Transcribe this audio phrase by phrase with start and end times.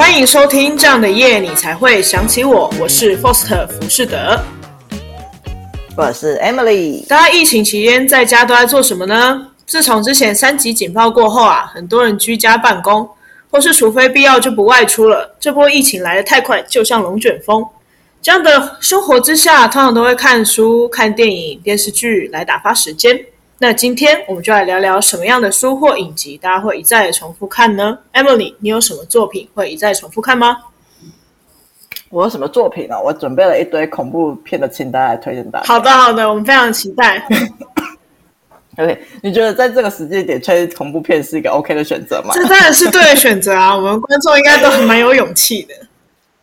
[0.00, 2.72] 欢迎收听这样的夜，你才会想起我。
[2.80, 4.40] 我是 Foster 福士德，
[5.94, 7.06] 我是 Emily。
[7.06, 9.48] 大家疫情期间在家都在做什么呢？
[9.66, 13.06] 自从之前三级警报过后啊，很多人居家办公，
[13.50, 15.36] 或是除非必要就不外出了。
[15.38, 17.62] 这波疫情来得太快，就像龙卷风。
[18.22, 23.20] 这样的生活之下，通常都会看书、看电影、电视剧来打发时间。
[23.62, 30.56] 那今天我们就来聊聊什么样的书或影集，大家会一再的重复看呢？Emily，你有什么作品会一再重复看吗？
[32.08, 32.98] 我有什么作品呢？
[32.98, 35.66] 我准备了一堆恐怖片的清单来推荐大家。
[35.66, 37.22] 好的，好的，我们非常期待。
[38.78, 42.32] OK，你觉得在这个时间点推恐怖片是一个 OK 的选择吗？
[42.32, 43.76] 这当然是对的选择啊！
[43.76, 45.74] 我们观众应该都很蛮有勇气的。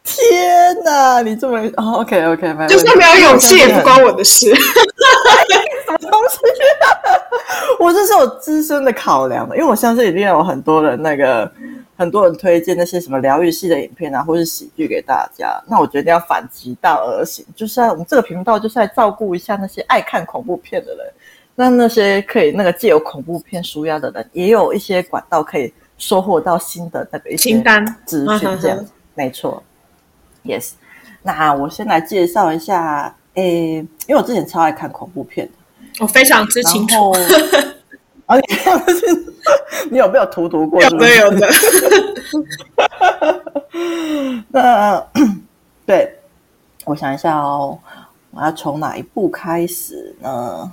[0.03, 4.53] 天哪，你这么、哦、OK OK，就算没有勇气也不关我的事。
[6.09, 6.39] 东西？
[7.79, 11.49] 我这是有资深的考量的，因为我相信一定有很多人那个
[11.95, 15.61] 很多人推荐那些什么疗愈系的影片啊，或是喜剧给大家。
[15.67, 21.05] 那我决定要反其道而行，就是我们这个频道就是来照顾一下那些爱看恐怖片的人。
[21.59, 29.63] 那那些可以那个借由恐怖片舒压的人，也有一些管道可以收获到新的那个一些清单资讯，这样子没错。
[30.45, 30.73] Yes，
[31.23, 35.53] 那我先来介绍一下，诶，因为我之前超爱看恐怖片的，
[35.99, 37.11] 我非常之清楚。
[38.25, 38.55] 而且
[39.89, 40.81] 你有没有荼毒过？
[40.83, 41.47] 有的，有的。
[44.49, 45.01] 那
[45.85, 46.19] 对，
[46.85, 47.79] 我想一下哦，
[48.31, 50.71] 我要从哪一部开始呢？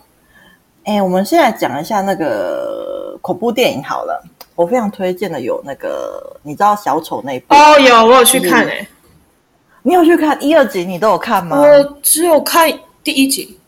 [0.84, 4.22] 哎，我们现在讲一下那个恐怖电影好了。
[4.56, 7.54] 我非常推荐的有那个，你知道小丑那部？
[7.54, 8.86] 哦，有，我有去看诶。
[9.82, 10.84] 你有去看一二集？
[10.84, 11.60] 你都有看吗？
[11.60, 12.68] 我只有看
[13.02, 13.58] 第一集。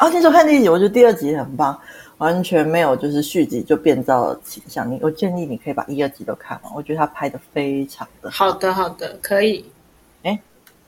[0.00, 1.78] 哦，听说看第一集，我觉得第二集很棒，
[2.16, 4.90] 完全没有就是续集就变造的倾向。
[4.90, 8.46] 你，我建议你可以把一二集都看完，我觉得他拍的非常的好。
[8.46, 9.62] 好的，好的，可以。
[10.22, 10.40] 哎，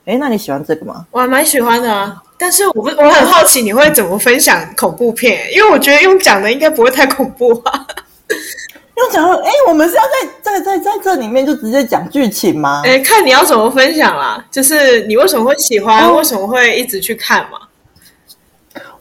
[0.07, 1.07] 哎，那你喜欢这个吗？
[1.11, 7.87] 我还蛮喜欢的啊，但是我不，我很好奇你会怎么分享恐怖片，因为我觉得用讲的应该不会太恐怖啊。
[8.97, 12.81] 用讲的，哎，我们是要在在在在这里面就直接讲剧情吗？
[12.87, 14.43] 哎，看你要怎么分享啦。
[14.51, 17.59] 就是你为什么会喜欢，哦、为什么会一直去看嘛？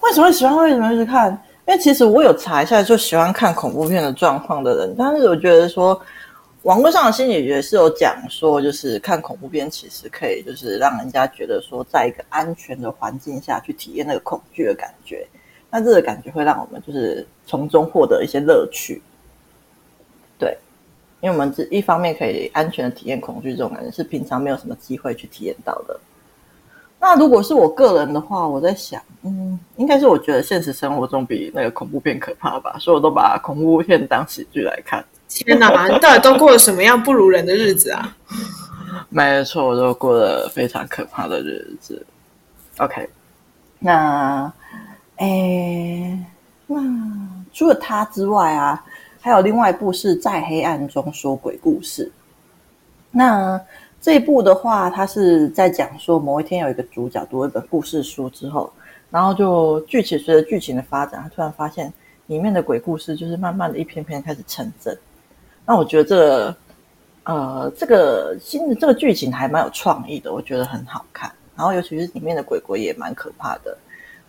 [0.02, 0.58] 为什么会喜欢？
[0.58, 1.32] 为什么一直看？
[1.68, 6.00] 因为其实我有查一下，就喜欢看恐怖片的状况的人，但是我觉得说，
[6.64, 15.26] 网络上的心理学是有讲说，就是看恐怖片其实可以，就是让人家觉得说，在一个安全的环境下去体验那个恐惧的感觉，
[15.70, 19.02] 那这个感觉会让我们就是从中获得一些乐趣。
[20.40, 20.58] 对，
[21.22, 25.98] 因为我们这一方面可以安全的体验恐惧这种感觉，是平常没有什么机会去体验到的。
[27.02, 35.04] 那如果是我个人的话，我在想，嗯，应该是我觉得现实生活中比那个恐怖片可怕吧，所以我都把恐怖片当喜剧来看。
[35.28, 38.16] 天哪，你到底都过了什么样不如人的日子啊？
[39.10, 42.06] 没错，我都过了非常可怕的日子。
[42.78, 43.10] OK，
[43.80, 44.54] 那，
[45.18, 46.18] 诶，
[46.68, 46.78] 那
[47.52, 48.82] 除了他之外啊。
[49.24, 52.12] 还有另外一部是在黑暗中说鬼故事。
[53.12, 53.62] 那
[54.02, 58.74] 这一部的话，它是在讲说某一天有一个主角读了一本故事书之后，
[59.12, 61.94] 然后就剧情随着剧情的发展，他突然发现
[62.26, 64.98] 里面的鬼故事就是慢慢的一篇篇开始成真。
[65.66, 66.56] 那我觉得这个
[67.26, 71.32] 呃这个新的这个剧情还蛮有创意的，我觉得很好看。
[71.56, 73.78] 然后尤其是里面的鬼鬼也蛮可怕的。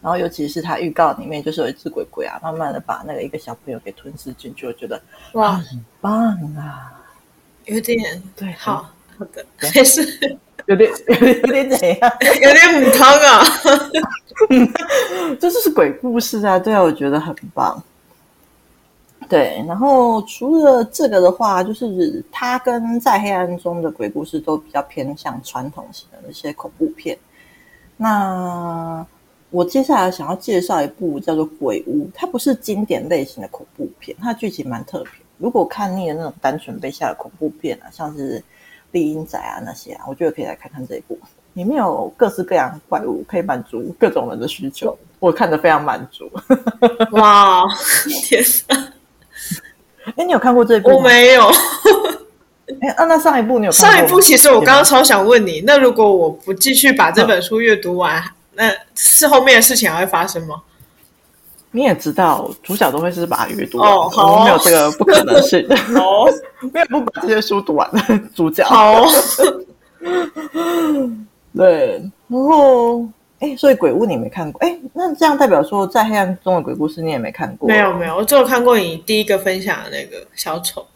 [0.03, 5.01] 然后，尤其是他预告里面就是有一只鬼鬼啊，慢慢的把那个一个小朋友给吞噬进去，我觉得
[5.35, 6.13] 哇，很棒
[6.57, 6.93] 啊！
[7.67, 8.91] 有点对，好
[9.23, 12.13] 好的，还对是有点 有点有点怎样？
[12.41, 13.45] 有点母汤啊！
[15.41, 17.83] 这就是鬼故事啊，对啊，我觉得很棒。
[19.29, 27.17] 对，然后除了这个的话，就是它跟在黑暗中的鬼故事都比较偏向传统型的那些恐怖片。
[27.97, 29.07] 那
[29.51, 35.11] 我接下来想要介绍一部叫做《鬼屋》，它不是经典类型的恐怖片，它的剧情蛮特别。
[35.39, 38.39] 如果看腻了那种单纯被吓的恐怖片啊，像是
[38.93, 41.19] 《厉阴宅》啊那些啊，我觉得可以来看看这一部。
[41.55, 46.31] 里面有各式各样的怪物，可以满足各种人的需求，我看得非常满足。
[47.13, 47.65] 哇，
[48.29, 48.93] 天哪！
[50.17, 50.95] 哎，你有看过这一部吗？
[50.97, 51.47] 我没有。
[52.81, 53.73] 哎，啊，那上一部你有？
[53.73, 58.19] 上一部其实我刚刚超想问你，那如果我不继续把这本书阅读完？
[58.21, 60.63] 嗯那是后面的事情还会发生吗？
[61.75, 65.67] 你也知道，主角都会是把它阅读完哦，好哦，没有这个不可能性。
[65.97, 66.31] 哦，
[66.73, 68.63] 没有不把这些书读完的主角。
[68.65, 69.03] 好，
[71.57, 73.07] 对，然后
[73.41, 74.61] 哎，所以鬼屋你没看过？
[74.61, 77.67] 哎，那这样代表说，在黑暗中的鬼故事你也没看过？
[77.67, 80.87] 没有没有，我只有看过你第一个分享的那个小丑。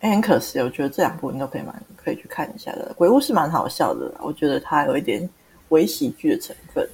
[0.00, 2.92] 哎，很可惜，我觉得这两部你都可以蛮可以去看一下的。
[2.96, 5.28] 鬼屋是蛮好笑的，我觉得它有一点
[5.68, 6.86] 微喜剧的成分。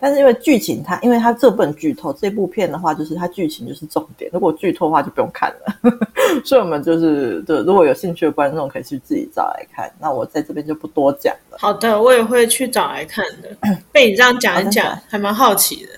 [0.00, 5.74] 但是因为剧情它，因为它这不能剧透，这部片的话就是它剧情就是重点，如果剧透的话就不用看了。
[6.44, 9.90] 所以我们就是对，如果有兴趣的观众可以去自己找来看。
[9.98, 11.56] 那我在这边就不多讲了。
[11.58, 13.48] 好的，我也会去找来看的。
[13.90, 15.92] 被你这样讲一讲，哦、还蛮好奇的。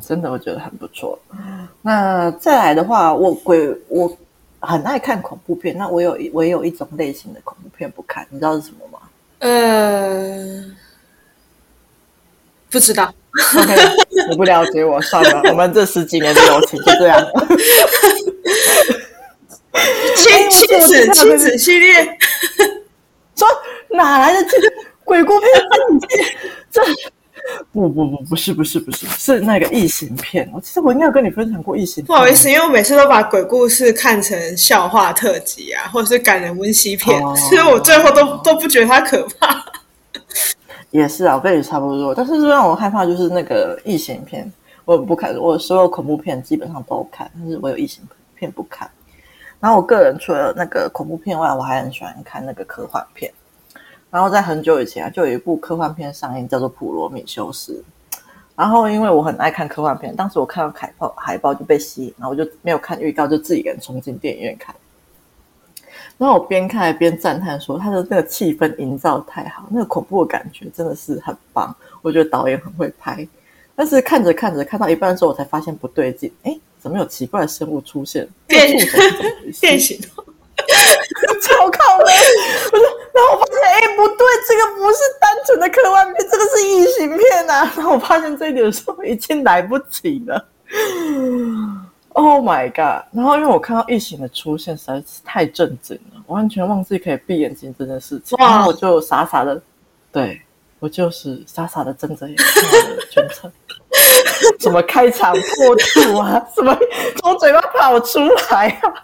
[0.00, 1.18] 真的，我觉得很不错。
[1.82, 4.10] 那再来的话，我鬼我
[4.60, 5.76] 很爱看恐怖片。
[5.76, 8.98] 那我有我也有一种类型的恐怖片不看，你知道是什么吗？
[9.38, 10.64] 呃。
[12.70, 13.12] 不知道
[13.58, 13.74] ，OK，
[14.30, 17.24] 你不了解我，算了，我们这十几年的友情就这样。
[20.16, 22.04] 亲亲子亲子系列，
[23.36, 23.46] 说
[23.90, 24.68] 哪来的这个
[25.04, 25.50] 鬼故片？
[26.70, 26.82] 这
[27.70, 30.50] 不不不不是不是不是是那个异形片。
[30.52, 32.06] 我其实我应该有跟你分享过异形片。
[32.06, 39.64] 不好意思，因为我每次都把鬼故事看成笑话特辑啊，或者是感人温馨片，哦、所以我最后都都不觉得它可怕。
[40.90, 42.14] 也是啊，我跟你差不多。
[42.14, 44.50] 但是最让我害怕就是那个异形片，
[44.84, 45.36] 我不看。
[45.36, 48.02] 我所有恐怖片基本上都看，但是我有异形
[48.34, 48.90] 片不看。
[49.58, 53.32] 然后我个人除了那个恐怖片外，我还很喜欢看那个科幻片。
[54.10, 57.84] 然后在很久以前啊，就有一部科幻片上映，叫做《普罗米修斯》。
[58.54, 64.74] 然后因为我很爱看科幻片，当时我看到海报，海报就被吸引，然后我就没有看预告，就自己一个人冲进电影院看。
[66.18, 71.74] 然后我边看还边赞叹说：“他的那个气氛营造太好，那个恐怖的感觉真的是很棒。
[72.00, 73.26] 我觉得导演很会拍。
[73.74, 76.32] 但是看着看着，看到一半的时候，我才发现不对劲。
[76.44, 78.26] 哎，怎么有奇怪的生物出现？
[78.46, 78.66] 变
[79.60, 80.00] 变形，
[81.42, 82.04] 超靠北！
[82.70, 87.70] 不是，然后我发现，哎，不对，这个不是单纯的科幻片，这个是异形片啊！
[87.76, 90.48] 然后我发现这一点的时候，已经来不及了。”
[92.18, 93.04] Oh my god！
[93.12, 98.38] 然后因为我看到异形的出现实在是太震惊了，完全忘记可以闭眼睛这件事情。
[98.38, 99.60] 哇然后我就傻傻的，
[100.10, 100.40] 对，
[100.78, 103.52] 我就是傻傻的睁着眼看了全程。
[104.58, 106.74] 什么开肠破肚啊，什么
[107.20, 108.18] 从嘴巴跑出
[108.50, 108.94] 来啊，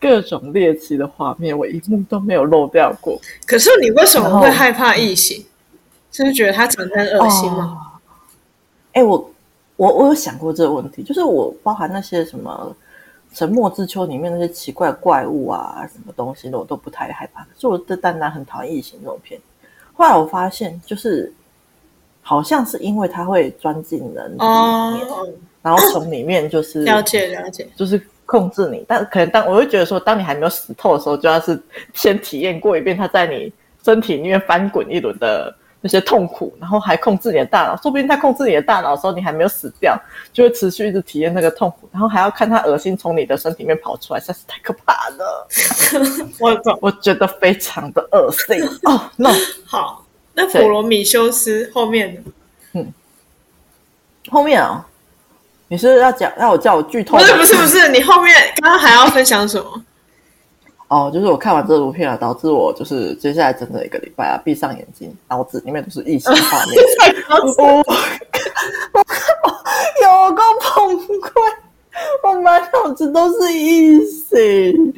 [0.00, 3.20] 各种猎奇的画面，我一幕都没有漏掉过。
[3.44, 5.44] 可是你为什么会害怕异形？
[6.12, 7.98] 是觉得它长得很恶心吗？
[8.92, 9.31] 哎、哦，我。
[9.76, 12.76] 我我有想过这个问题，就是我包含那些什么
[13.36, 17.42] 《沉默之丘》里面那些奇怪怪物啊，什么东西的，我都不太害怕。
[17.42, 19.40] 可是我的蛋蛋很讨厌异形这种片。
[19.94, 21.32] 后来我发现，就是
[22.20, 24.46] 好像是因为它会钻进人里面，
[25.08, 25.28] 哦、
[25.62, 28.84] 然后从里面就是了解了解，就是控制你。
[28.86, 31.60] 但可能当我会觉得说，当你还没有死透的时候，就要是
[31.94, 33.52] 先体验过一遍它在你
[33.82, 35.52] 身体里面翻滚一轮的。
[35.84, 40.00] 那些痛苦，然后还控制你的大脑，说不定他控制你的大脑的时候，你还没有死掉，
[40.32, 45.48] 就会持续一直体验那个痛苦，然后还要看他恶心从你的身体里面跑出来，实在是太可怕了。
[46.38, 48.92] 我我觉得非常的恶心 哦。
[48.92, 49.30] oh, no，
[49.66, 52.20] 好，那普罗米修斯后面呢？
[52.74, 52.94] 嗯，
[54.30, 54.74] 后面啊、哦，
[55.66, 57.18] 你是要讲让我叫我剧透？
[57.18, 59.84] 不是不是不是，你后面刚刚还要分享什么？
[60.92, 66.76] 哦，就是我看完这部片啊，导致我就是接下来整整一个礼拜啊，闭上眼睛，脑子里面都是异形画面。
[67.56, 67.64] 我
[70.02, 71.30] 有个崩溃，
[72.22, 74.92] 我满脑子都是异形，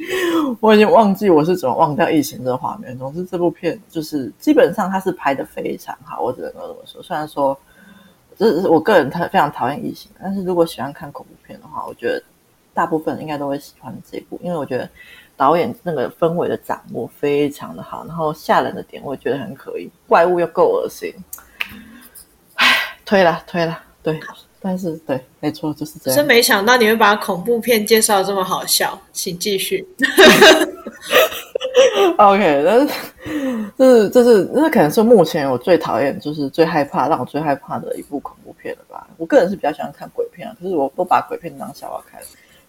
[0.59, 2.97] 我已经忘记我是怎么忘掉异形这个画面。
[2.97, 7.01] 总之，这部片就是基本上它是拍的非常好，我只能够这么说。
[7.01, 7.57] 虽然说，
[8.37, 12.21] 这是我个人他非常讨厌异形，但是如果喜欢看恐怖片的话，我觉得
[12.73, 14.89] 大部分应该都会喜欢这部，因为我觉得。
[15.37, 21.13] 导演那个氛围的掌握非常的好，然后吓人的点我也觉得很可以，怪物又够恶心，
[22.55, 22.67] 唉，
[23.05, 24.19] 推了推了，对，
[24.61, 26.15] 但是对，没错就是这样。
[26.15, 29.85] 真没想到你会把恐怖片介绍这么好笑，请继续。
[32.17, 32.93] OK，但是
[33.77, 39.05] 这是这是那可能是目前我最讨厌，就是最害怕，让我最害怕的一部恐怖片了吧？
[39.17, 42.21] 我个人是比较喜欢看鬼片啊，可是我都把鬼片当笑话看，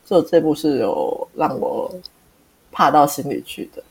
[0.04, 1.88] 所以这部是有让我。
[2.76, 3.82] 怕到心里去的。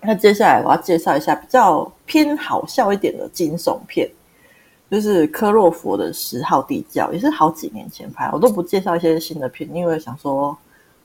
[0.00, 4.08] 那接下来我要介绍一下比较偏好笑一点的惊悚片，
[4.88, 8.30] 就是科洛弗的十号地窖，也是好几年前拍。
[8.32, 10.56] 我都不介绍一些新的片，因为想说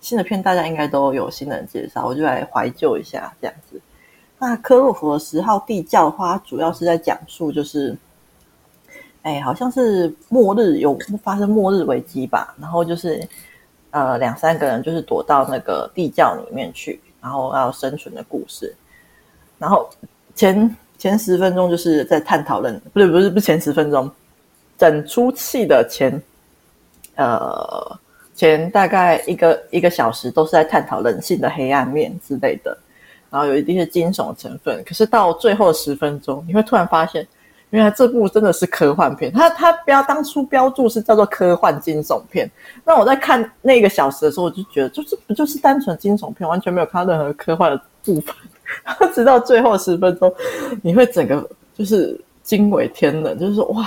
[0.01, 3.81] 新的片大家应该都有新人介绍，我就来怀旧一下这样子。
[4.37, 7.97] 那科洛弗的十号地窖的话，主要是在讲述就是，
[9.23, 13.27] 哎，好像是末日有发生末日危机吧，然后就是。
[13.93, 18.75] 呃，两三个人就是躲到那个地窖里面去，然后要生存的故事。
[19.59, 19.87] 然后
[20.33, 24.09] 前前十分钟就是在探讨人，不是不是不前十分钟，
[24.79, 26.19] 整出戏的前
[27.15, 27.99] 呃
[28.33, 32.75] 前大概一个一个小时都是在探讨人性的黑暗面之类的，
[33.29, 34.83] 然后有一些惊悚成分。
[34.83, 37.27] 可是到最后十分钟，你会突然发现，
[37.73, 39.33] 原来这部真的是科幻片。
[39.33, 42.47] 它它标当初标注是叫做科幻惊悚片。
[42.85, 48.35] 那我在看那个小时的时候，我就觉得就是不就是单纯惊悚片，完全没有看到任何科幻的部分。
[49.11, 50.31] 直到最后十分钟，
[50.83, 53.83] 你会整个就是惊为天人，就是说哇，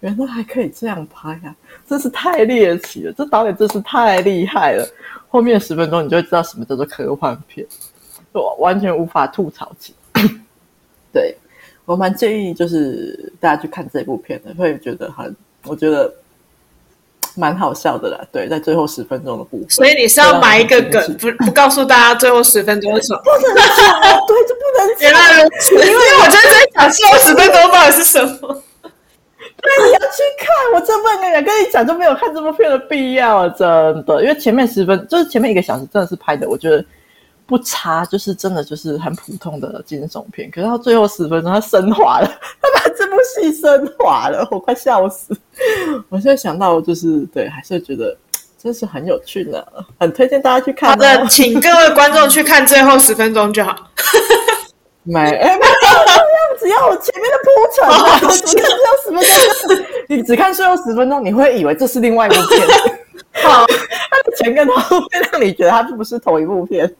[0.00, 1.56] 原来还可以这样拍啊！
[1.88, 4.86] 真是太猎奇了，这导演真是太厉害了。
[5.28, 7.66] 后面十分钟你就会知道什么叫做科幻片，
[8.32, 9.94] 我完全无法吐槽起。
[11.12, 11.34] 对，
[11.84, 15.34] 我蛮建议就是大家去看这部片的，会觉得很，
[15.64, 16.12] 我觉得
[17.34, 18.20] 蛮好笑的啦。
[18.30, 23.20] 对，在最后十分钟的部分，所以你是要埋一个梗，不不告诉大家最后十分钟是什么？
[23.24, 25.00] 不能讲，对，就不能讲。
[25.10, 28.62] 原来如此，因为我真的在想最后十分钟到底是什么。
[29.62, 33.66] 对，你要去看，我这么跟你跟你讲，就没有看这部片的必要了，真
[34.06, 34.22] 的。
[34.22, 36.82] 因为前面十分，就是前面一个小时，真的是拍的，我觉得
[37.50, 40.48] 不差，就是真的就是很普通的惊悚片。
[40.52, 42.26] 可是到最后十分钟，他升华了，
[42.62, 45.36] 他把这部戏升华了，我快笑死。
[46.08, 48.16] 我现在想到，就是对，还是觉得
[48.56, 49.60] 真是很有趣呢，
[49.98, 50.90] 很推荐大家去看。
[50.90, 53.74] 好的， 请各位观众去看最后十分钟就好。
[55.02, 62.66] 没，哎，没有，只要我前面的铺陈啊，我只看最后十分钟， 你只看最后十分钟，你会以为这是另外一部片。
[63.42, 63.64] 好，
[64.40, 66.90] 前跟后会让你觉得它不是同一部片。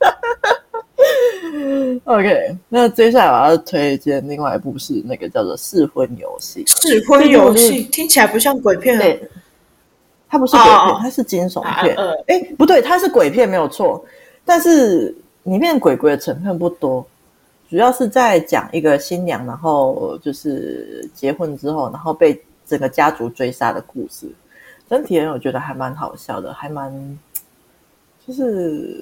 [2.05, 6.65] OK，那接下来我要推荐另外一部是那个叫做《试婚游戏》。
[6.83, 9.03] 试婚游戏听起来不像鬼片啊。
[9.03, 9.31] 对，
[10.29, 11.97] 它不是鬼片，哦、它是惊悚片。
[12.27, 14.05] 哎、呃，不对，它是鬼片没有错，
[14.45, 17.07] 但是里面鬼鬼的成分不多。
[17.69, 24.29] 主要是在讲一个新娘，然后就是结婚之后，然后被整个家族追杀的故事。
[24.89, 27.19] 整体人我觉得还蛮好笑的，还蛮
[28.27, 28.97] 就是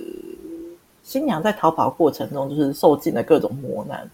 [1.03, 4.09] 新娘在逃跑过程中，就是受尽了各种磨难。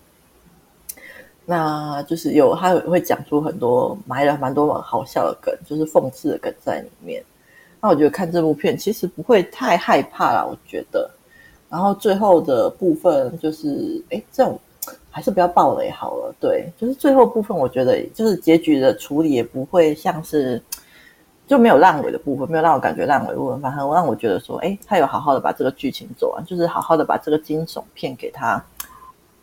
[1.46, 7.22] 那就是有他会讲出很多埋了蛮多好笑的梗，就是讽刺的梗在里面。
[7.80, 11.10] 那我觉得看这部片其实不会太害怕啦，我觉得。
[11.68, 14.58] 然后最后的部分就是，哎，这种
[15.10, 16.34] 还是不要爆雷好了。
[16.40, 20.62] 对，就是最后部分，我觉得就是结局的处理也不会像是
[21.46, 28.62] 就没有烂尾的部分，没有让我感觉烂尾部分，反正让我觉得说，哎，他有好好的把这个剧情走完，就是好好的把这个惊悚片给他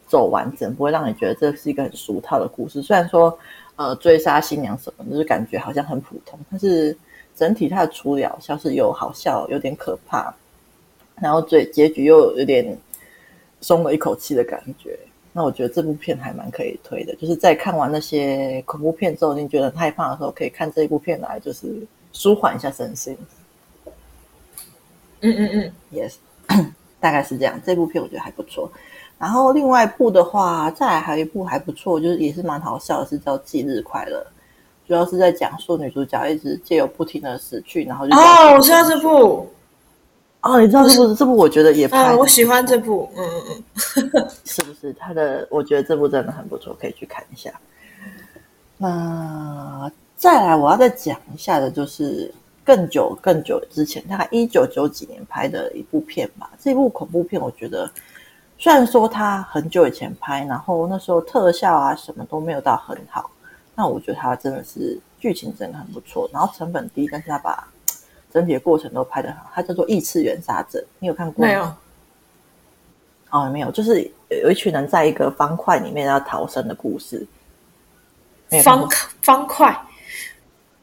[0.08, 2.82] 走完整，不会让你觉得这是一个很俗套的故事。
[2.82, 3.38] 虽然说，
[3.76, 6.98] 呃，追杀新娘什么，就是感觉好像很普通，但是
[7.36, 10.34] 整体它的处理好像是有好笑，有点可怕。
[11.22, 12.76] 然后最结局又有点
[13.62, 14.98] 松了一口气的感觉，
[15.34, 17.16] 那我觉得这部片还蛮可以推的。
[17.16, 23.18] 就是在看完那些恐怖片之后，你觉得很害怕的时候，可以看这一部片来，就是舒缓一下身心。
[25.22, 26.16] 嗯嗯嗯，Yes，
[27.00, 27.60] 大概是这样。
[27.66, 28.72] 这部片我觉得还不错。
[29.18, 34.18] 然后另外一部的话，再来还有一部还不错，就是也是蛮好笑的，是叫《忌日快乐》，
[34.88, 39.48] 主要是在讲述女主角一直借由不停的死去，然后就哦，我知道这部。
[40.42, 43.64] 哦，你知道这部这部，我觉得也拍、哦，我喜欢这部，嗯嗯
[44.14, 44.92] 嗯， 是不是？
[44.94, 47.52] 他的，我觉得这部真的很不错，可以去看一下。
[48.78, 52.34] 那再来，我要再讲一下的，就是
[52.66, 56.50] 更久更久之前，大概一九九几年拍的一部片吧。
[56.60, 57.88] 这部恐怖片，我觉得
[58.58, 63.30] 虽然说它很久以前拍，然后那时候特效啊什么都没有到很好，
[63.76, 67.68] 但我觉得它真的是剧情真的很不错，然后成本低，但是它把
[68.34, 71.52] 整体的过程都拍得很好，它叫做异次元杀阵，你有看过吗？
[71.52, 71.74] 没有。
[73.30, 74.02] 哦，没有，就是
[74.44, 77.26] 有一群人在一个方块里面要逃生的故事。
[78.62, 78.86] 方
[79.22, 79.74] 方块，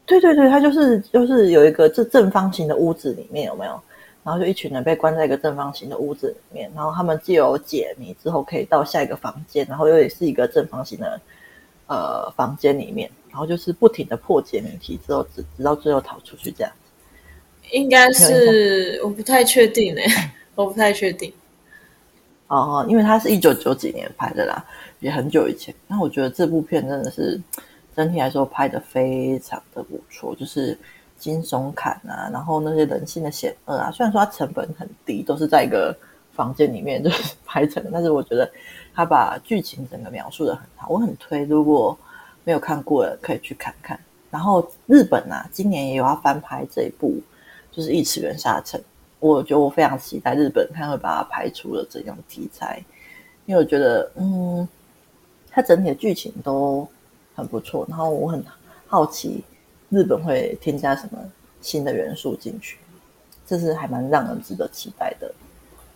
[0.07, 3.78] 对对对，它就是就是有一个这正方形的屋子里面有没有？
[4.25, 11.21] 然后就一群人被关在一个正方形的屋子里面，然后他们既有解谜之后可以到下一个房间，然后又也是一个正方形的
[11.87, 16.73] 呃房间里面，然后就是不停的破解谜题之后，直直到最后逃出去这样。
[17.70, 20.00] 应该是我不太确定呢，
[20.54, 21.32] 我不太确定。
[22.46, 24.64] 哦，因为它是一九九几年拍的啦，
[25.00, 25.75] 也很久以前。
[25.87, 27.38] 那我觉得这部片真的是
[27.94, 30.78] 整体来说拍的非常的不错，就是
[31.18, 33.90] 惊悚感啊，然后那些人性的险恶啊。
[33.90, 35.94] 虽然说它成本很低，都是在一个
[36.32, 38.50] 房间里面 就是拍成的，但是我觉得
[38.94, 41.44] 他把剧情整个描述的很好，我很推。
[41.44, 41.96] 如果
[42.44, 44.00] 没有看过的，可以去看看。
[44.30, 47.14] 然后日本啊，今年也有要翻拍这一部。
[47.78, 48.82] 就是异次元沙尘，
[49.20, 52.82] 我觉得我非常期待日本看会把它拍出了这样题材，
[53.47, 54.68] 因为我觉得，嗯，
[55.49, 56.85] 它整体的剧情都
[57.37, 58.44] 很不错，然后我很
[58.88, 59.44] 好奇
[59.90, 61.18] 日本会添加什么
[61.61, 62.78] 新的元素进去。
[63.47, 65.32] 这是还蛮让人值得期待的。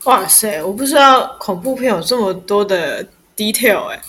[0.05, 3.05] 哇塞，我不知道恐怖片有这么多的
[3.37, 4.03] detail 哎、欸。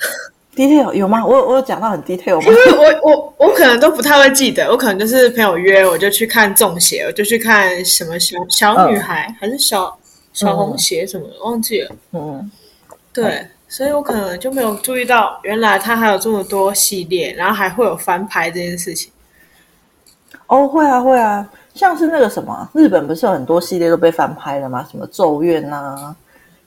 [0.54, 1.24] detail 有吗？
[1.24, 2.46] 我我有讲到很 detail 吗？
[2.48, 9.98] 因为我我我可能都不太会记得，我可能就是朋友约我就去看中邪，我就去看什么小小女孩、嗯、还是小
[10.32, 11.90] 小红鞋什么的，忘记了。
[12.12, 12.50] 嗯，
[13.12, 13.24] 对。
[13.24, 19.10] 嗯所以我可能就没有注意到，原来它还有这么多系列，然后还会有翻拍这件事情。
[20.46, 21.44] 哦，会啊，会啊，
[21.74, 24.86] 像是那个什么，日本不是有很多系列都被翻拍了吗？
[24.88, 26.14] 什么咒怨啊，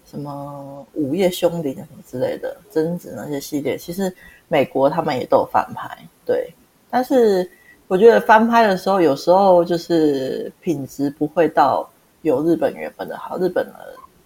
[0.09, 4.13] 什么午夜凶铃什么之类的，贞子那些系列，其实
[4.47, 5.97] 美国他们也都有翻拍。
[6.25, 6.53] 对，
[6.89, 7.49] 但是
[7.87, 11.89] 我觉得翻拍的时候，有时候就是品质不会到
[12.21, 13.73] 有日本原本的好，日本的。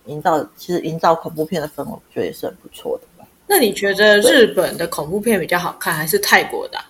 [0.07, 3.23] 营造其实营造恐怖片的氛围，我觉得也是很不错的。
[3.45, 6.85] 那你觉得日本的恐怖片比较好看，还是泰国的啊？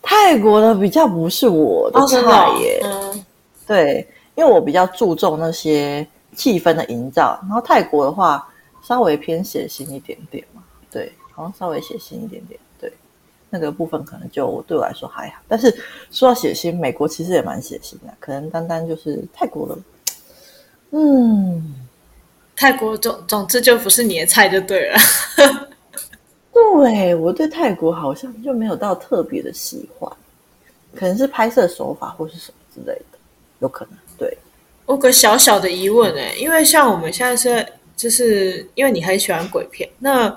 [0.00, 2.20] 泰国的比较不是我的菜
[2.60, 2.80] 耶。
[2.84, 3.26] 哦，嗯，
[3.66, 8.46] 对，因为我比较注重那些气氛的营造，然后泰国的话
[8.84, 10.62] 稍微偏血腥一点点嘛。
[10.88, 12.60] 对，好像稍微血腥一点点。
[12.78, 12.92] 对，
[13.50, 15.42] 那个部分可能就对我来说还好。
[15.48, 15.74] 但是
[16.12, 19.78] 说到血腥，美国其实也蛮血腥的，可能单单就是泰国的。
[20.90, 21.74] 嗯，
[22.54, 24.98] 泰国总总之就不是你的菜就对了。
[26.52, 30.10] 对，我对泰国好像就没有到特别的喜欢，
[30.94, 33.18] 可能是拍摄手法或是什么之类的，
[33.58, 33.98] 有可能。
[34.88, 37.66] 有个小小的疑问哎、欸，因为像我们现在是
[37.96, 40.28] 就是因为你很喜欢鬼片，那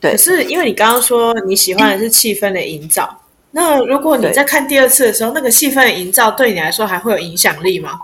[0.00, 7.98] 对，可是因为你刚刚说你喜欢的是气氛的营造，那如果你在看第二次的时候，那个气氛的营造对你来说还会有影响力吗？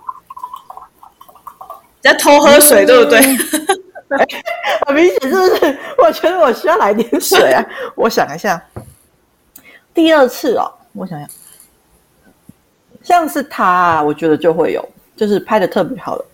[2.00, 3.20] 在偷喝水，对不对？
[4.86, 5.78] 很明显，是不是？
[5.98, 7.64] 我觉得我需要来点水啊！
[7.94, 8.60] 我想一下，
[9.94, 11.28] 第二次哦，我想想，
[13.02, 14.88] 像是他啊，我觉得就会有，
[15.20, 16.24] 就是拍的特别好的，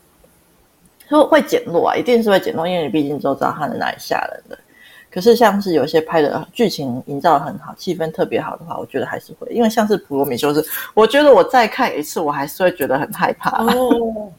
[1.09, 4.57] 说会减弱啊，一定是会减弱，因为你毕竟都知道他是哪里吓人的。
[5.11, 10.63] 可是像是有些拍的剧情营造的很好，气氛特别好的话，我觉得还是会，因为像是《普罗米修斯》，
[10.95, 13.65] 我觉得我再看一次，我还是会觉得很害怕。
[13.65, 14.31] 哦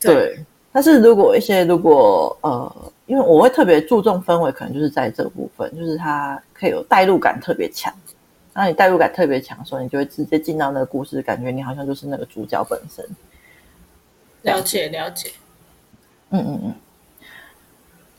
[0.00, 7.94] 对，对，但是如果一些如果呃，因为我会特别注重氛围，可能就是在这个部分，就是它可以有代入感特别强。
[8.60, 13.08] 那你代入感特别强的时候，你就会直接进到那个故事，感觉你好像就是那个主角本身。
[14.42, 15.30] 了解了解，
[16.30, 16.74] 嗯嗯嗯。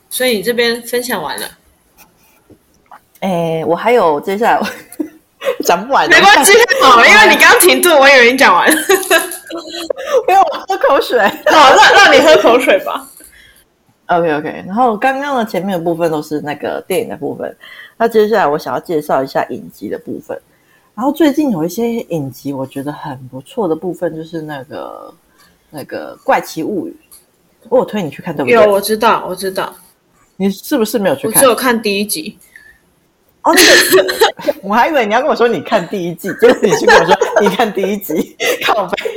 [0.10, 1.48] 所以你这边分享完了？
[3.20, 4.70] 哎，我还有接下来
[5.66, 8.82] 讲不完，没关系，好，因为你刚刚停顿，我以为你讲完了。
[10.26, 13.09] 给我喝口水，好，让让你喝口水吧。
[14.10, 17.56] OK OK，然后刚刚的前面的部分都是那个电影的部分，
[17.96, 20.40] 那接下来我想要介绍一下影集的部分。
[20.96, 25.14] 然后最近有一些影集我觉得很不错的部分，就是那个
[25.70, 26.96] 那个《怪奇物语》，
[27.70, 28.56] 我有推你去看，对不对？
[28.56, 29.74] 有，我知道，我知道。
[30.36, 31.36] 你是不是没有去看？
[31.36, 32.38] 我只有看第一集。
[33.44, 39.09] 哦，那个， 我还以为你要跟我说你看第一季，结果你去跟我说你看第一集， 靠北。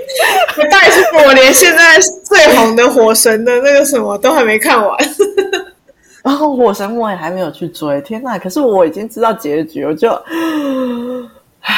[0.70, 4.98] 大概是我连现在最红的火神的那个什么都还没看完，
[6.22, 8.00] 然 后火神我也还没有去追。
[8.02, 8.38] 天哪！
[8.38, 10.10] 可是我已经知道结局，我就
[11.60, 11.74] 唉，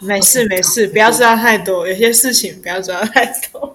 [0.00, 3.74] 没事没事，不要知道太多，有些事情不要知道太多。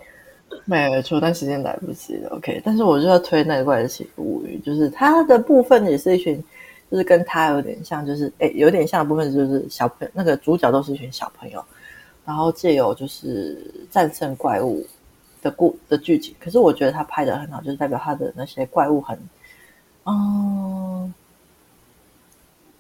[0.66, 2.30] 没错，但时间来不及了。
[2.36, 6.44] OK，但是我就要推那个怪奇物语，就是它的部分也是一群。
[6.92, 11.64] 就是跟他有点像，就是诶，有点像的部分就是小朋友，那个主角都是一群小朋友，
[12.26, 13.58] 然后借由就是
[13.90, 14.86] 战胜怪物
[15.42, 16.36] 的故的剧情。
[16.40, 19.18] 可是我觉得他拍的很好，就是代表他的那些怪物很，
[20.06, 21.14] 嗯，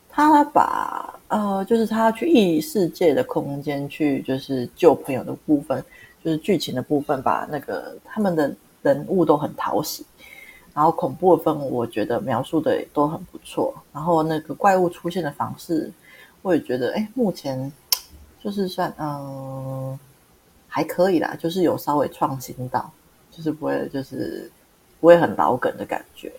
[0.09, 5.83] 他把呃，就是他去异世界的空间去，就是救朋友的部分，
[6.23, 10.05] 就是剧情的部分，把那个他们的人物都很讨喜。
[10.73, 13.73] 然后恐怖的氛围，我觉得描述的也都很不错。
[13.91, 15.91] 然后那个怪物出现的方式，
[16.41, 17.69] 我也觉得，哎，目前
[18.43, 19.99] 就是算嗯、呃、
[20.67, 22.91] 还可以啦，就是有稍微创新到，
[23.29, 24.49] 就是不会就是
[24.99, 26.31] 不会很老梗的感觉。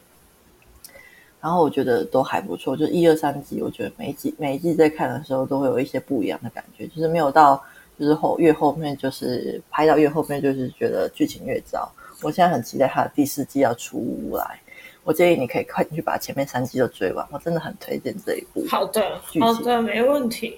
[1.41, 7.61] 然后我觉得都还不错，就一二三集，我觉得每一集每一季在看的时候都会有一些不一样的感觉，就是没有到
[7.99, 11.91] 就是后越后面就是拍到越后面就是觉得剧情越糟。
[12.23, 14.61] 我现在很期待他的第四季要出来，
[15.03, 18.65] 我建议你可以快点去把前面三季都追完，我真的很推荐这一部。
[18.69, 20.57] 好的，好的，没问题。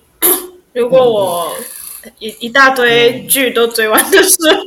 [0.75, 1.53] 如果我
[2.19, 4.63] 一、嗯、一大堆剧都追完的时候，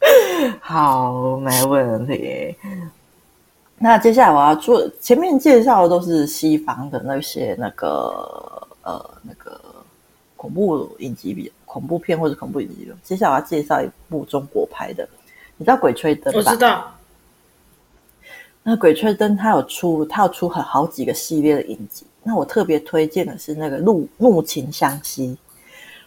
[0.00, 2.56] 嗯、 好，没问题。
[3.78, 9.60] 那接下来我要做前面介绍的都是西方的那些那个呃那个
[10.36, 11.52] 恐怖影集比。
[11.66, 12.96] 恐怖片或者恐怖影集了。
[13.02, 15.06] 接下来我要介绍一部中国拍的，
[15.58, 16.50] 你知道《鬼吹灯》吧？
[16.50, 16.94] 我知道。
[18.62, 22.06] 那《鬼吹灯》它有出，它有出很好几个系列的影集。
[22.26, 25.28] 那我特别推荐的是那个《怒怒晴湘西》，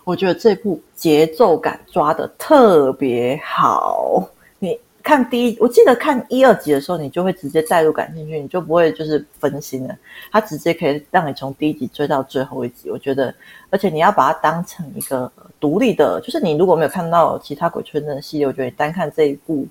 [0.03, 4.29] 我觉得这部节奏感抓的特别好。
[4.59, 9.97] 你看第一，我记得看一二集的时候，你就会直接带入感兴趣，你就不会就是分心了。
[10.29, 12.91] 它直接可以让你从第一集追到最后一集。
[12.91, 13.33] 我觉得，
[13.69, 19.65] 而且你要把它当成一个独立的，就是你如果没有看到其他《鬼吹灯》的系列，我觉得你单看这一部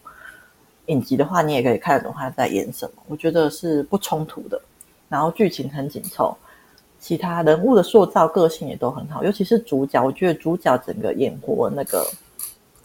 [0.87, 3.03] 影集的话，你也可以看得懂他在演什么。
[3.07, 4.59] 我觉得是不冲突的。
[5.09, 6.37] 然后剧情很紧凑，
[7.01, 12.07] 其他人物的塑造个性也都很好，尤其是主角，我觉得主角整个演活那个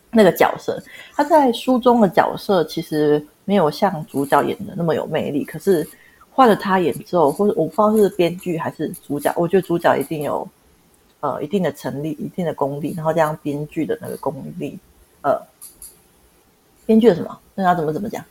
[0.10, 0.82] 那个角色，
[1.14, 5.86] 他在书中的角色其实没有像主角演的那么有魅力，可是
[6.32, 10.48] 换了他演之后，或者我不知道是编剧还是主角，我觉得主角一定有
[11.20, 14.80] 呃一定的成立、一定的功力，然后加上编剧的那个功力，
[15.24, 15.38] 呃，
[16.86, 17.38] 编剧的什么？
[17.54, 18.24] 那他怎么怎么讲？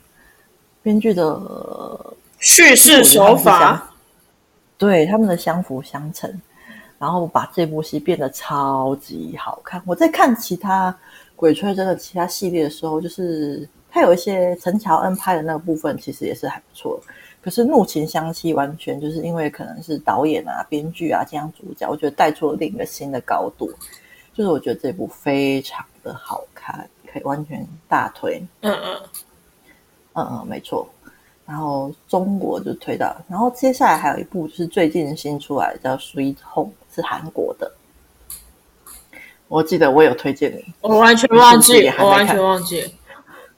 [0.82, 2.16] 编剧的。
[2.42, 3.94] 叙事手法，
[4.76, 6.28] 对他们的相辅相成，
[6.98, 9.80] 然后把这部戏变得超级好看。
[9.86, 10.90] 我在看其他
[11.36, 17.00] 《鬼吹灯》的其他系列的时候，就是他有一些陈乔恩拍的那个部分，其实也是还不错。
[17.40, 23.72] 可是《怒晴湘西》完全就是因为可能是导演啊、编剧啊这样主角，我觉得带出了另一个新的高度。
[24.34, 28.44] 就是我觉得这部非常的好看，可以完全大推。
[28.62, 29.00] 嗯嗯
[30.14, 30.88] 嗯嗯，没错。
[31.46, 37.70] 然后中国就推到，然后接下来还有一部就是最近新出来的叫《Sweet Home》，是韩国的。
[39.48, 42.90] 我记得我有推荐你，我完全忘记，我完全忘记，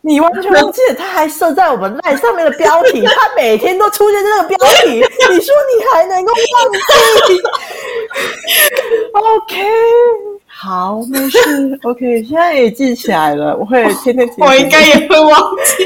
[0.00, 6.78] 你完全忘记了，他还设在我们 LINE 上面的标题，他每天都出现这个标题，你说你还能够忘记
[9.12, 9.62] ？OK，
[10.48, 14.34] 好，没事，OK，现在也记起来了，我会天天记。
[14.38, 15.84] 我应该也会忘记。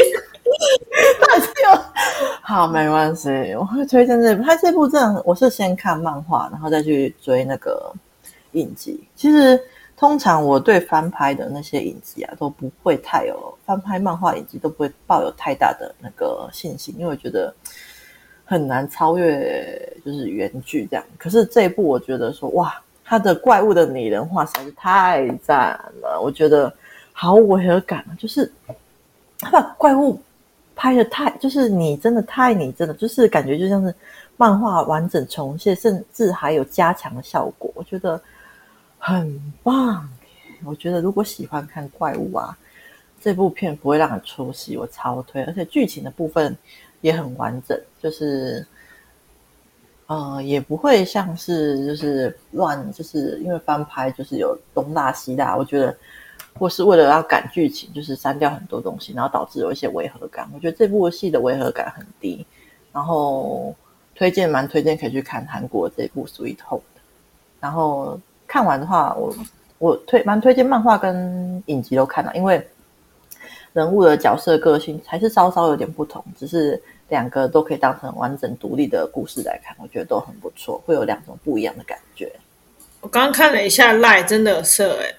[1.21, 1.83] 那就
[2.43, 3.29] 好，没关系。
[3.59, 7.93] 我会推荐这部，他这部这样，我是先看漫画，然后再去追那个
[8.53, 9.07] 影集。
[9.15, 9.61] 其实
[9.97, 17.55] 通常我对翻拍的那些影集啊，都不会太有翻拍漫画影集都不会抱有太大的那个信心，因为我觉得
[18.45, 21.05] 很难超越就是原剧这样。
[21.19, 26.73] 可是这一部，我觉得说哇，他的怪物的拟人化实在是太赞了，我觉得
[27.13, 28.51] 好违和感啊，就是
[29.39, 30.19] 他把怪物。
[30.81, 33.93] 拍的太就是你真的太你真的就是感觉就像是
[34.37, 38.23] 漫画完整重现，甚至还有加强的效果，我觉得
[38.97, 40.09] 很棒。
[40.65, 42.57] 我觉得如果喜欢看怪物啊，
[43.21, 45.43] 这部片不会让你出戏，我超推。
[45.43, 46.57] 而且剧情的部分
[47.01, 48.65] 也很完整，就是
[50.07, 55.97] 呃也不会像是就是乱，就是因为翻拍就是有东大西大，我觉得。
[56.59, 60.49] 或是为了要赶剧情，就是删掉很多东西，然后导致有一些违和感。
[60.55, 62.45] 我觉得这部戏的违和感很低，
[62.93, 63.75] 然后
[64.15, 66.81] 推荐蛮推荐可以去看韩国这部《Sweet Home》。
[67.61, 69.35] 然后看完的话，我
[69.79, 72.67] 我推蛮推荐漫画跟影集都看了，因为
[73.73, 82.33] 人物的角色个性还是稍稍有点不同，只是两个都可以当成完整独立的故事来看，我觉得都很不错，会有两种不一样的感觉。
[83.01, 85.15] 我刚刚看了一下赖，真的有色哎。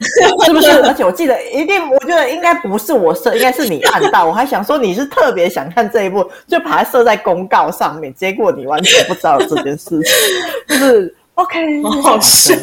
[0.46, 0.70] 是不是？
[0.82, 4.24] 而且我记得一定，我觉得应该不是我设，应该是你按到。
[4.24, 8.12] 我还想说你是特别想看这一部，就把它设在公告上面。
[8.14, 10.12] 结果你完全不知道这件事情，
[10.68, 12.54] 就是 OK，好好笑，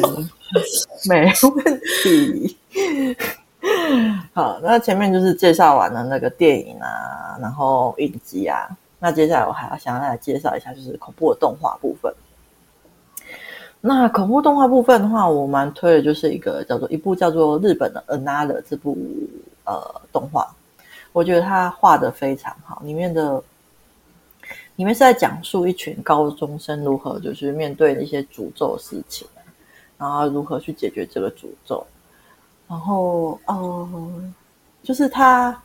[1.08, 2.56] 没问题。
[4.34, 8.68] 好，那前面就是介绍完了那个电影啊，然后影集啊。
[9.00, 12.12] 那接下来我还要想要来介绍一下，就是恐怖的动画部分。
[13.88, 18.94] 那恐怖动画部分的话，我蛮推的，就是一个叫做一部叫做日本的《Another》这部
[19.64, 20.54] 呃动画，
[21.10, 23.42] 我觉得它画的非常好，里面的
[24.76, 29.26] 里面是在讲述一群高中生如何就是面对一些诅咒事情，
[29.96, 31.82] 然后如何去解决这个诅咒，
[32.68, 34.32] 然后哦、呃，
[34.82, 35.58] 就是他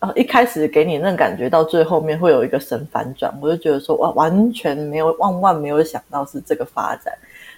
[0.00, 7.16] 呃一开始给你那感觉，到最后面会有一个神反转，我就觉得说哇，完全没有万万没有想到是这个发展。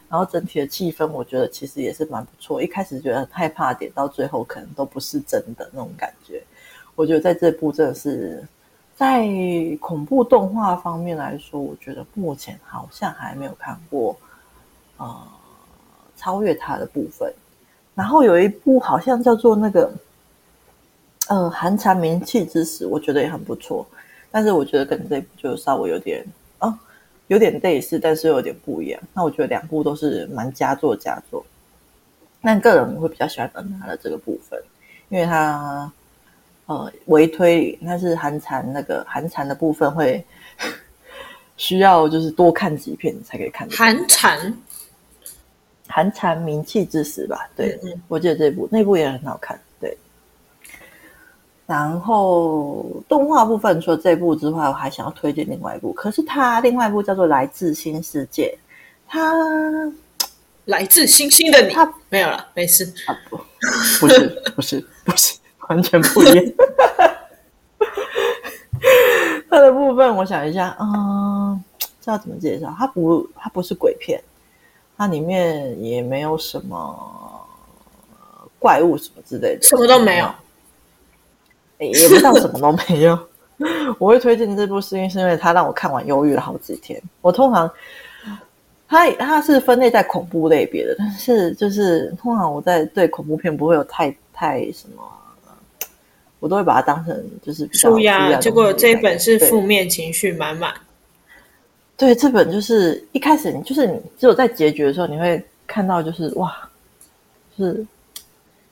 [0.09, 2.63] 然后整体的气氛，我觉得其实也是蛮不错。
[2.63, 6.43] 一开始觉得很害怕点，到最后可能都不是真的那种感觉。
[6.95, 8.47] 我觉得在这部真的是
[8.95, 9.27] 在
[9.81, 14.17] 恐怖动画方面来说，我觉得目前好像还没有看过
[14.97, 15.23] 呃
[16.17, 17.33] 超越它的部分。
[17.95, 19.93] 然后有一部好像叫做那个
[21.29, 23.87] 呃寒蝉鸣泣之时，我觉得也很不错。
[24.31, 26.25] 但是我觉得跟这部就稍微有点。
[27.29, 29.01] 有点类似，但是有点不一样。
[29.13, 31.45] 那我觉得两部都是蛮佳作佳作。
[32.43, 34.63] 但个人我会比较喜欢恩娜的这个部分，
[35.09, 35.91] 因为他
[36.67, 40.25] 呃微推理，但是寒蝉那个寒蝉的部分会
[41.57, 43.69] 需要就是多看几遍才可以看。
[43.71, 44.55] 寒蝉，
[45.89, 47.49] 寒蝉鸣泣之时吧？
[47.57, 49.59] 对，嗯嗯我记得这部那部也很好看。
[51.67, 58.57] 对，然后动画部分除了这部之外，我还想要推荐另外一部，可是它另外一部叫做《来自新世界》，
[59.09, 59.33] 它。
[60.67, 62.85] 来自星星的你，它没有了，没事。
[63.07, 63.37] 啊不，
[64.01, 66.45] 不是，不是，不是， 完全不一样。
[69.49, 72.75] 它的部分，我想一下，嗯，知道怎么介绍？
[72.77, 74.21] 它不，它不是鬼片，
[74.97, 77.47] 它里面也没有什么
[78.59, 80.29] 怪物什么之类的，什么都没有，
[81.79, 83.19] 也也不知道什么都没有。
[83.99, 87.01] 我会推荐这部，是因为是因为它让我看完忧郁了好几天。
[87.21, 87.71] 我通常。
[88.89, 95.03] 它它是分类在恐怖类别的，但是就是通常我在对恐怖片不会有太太什么，
[96.39, 98.39] 我都会把它当成就是舒压。
[98.39, 100.73] 结果这一本是负面情绪满满。
[101.97, 106.57] 对，这本就是一开始你就是你只有在结局的时候你会看到就是哇，
[107.59, 107.85] 就是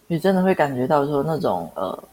[0.07, 2.05] 你真的会感觉到说那种呃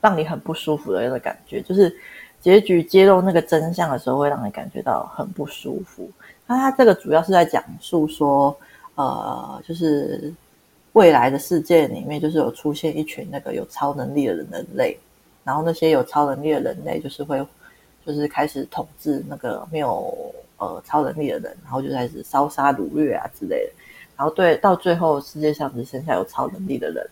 [0.00, 1.94] 让你很不舒服的那个感觉，就是
[2.40, 6.10] 结局揭露那个真相的时候会让你感觉到很不舒服。
[6.46, 8.56] 那它这个主要是在讲述说，
[8.94, 10.32] 呃，就是
[10.92, 14.98] 未来的世界里面，就是有出现一群那个有超能力的人类，
[15.44, 17.44] 然后那些有超能力的人类就是会，
[18.06, 20.14] 就是开始统治那个没有
[20.56, 23.72] 呃超能力的人，然后就开始烧杀掳掠啊之类的，
[24.16, 27.06] 然后对，到最后世界上只剩下有超能力的人，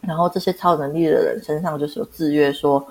[0.00, 2.86] 然后这些超能力的人身上就是有制约，说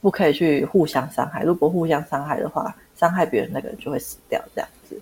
[0.00, 5.00] 不可以去互相伤害，如果互相伤害的话，伤害别人那个人就会死掉，这样子。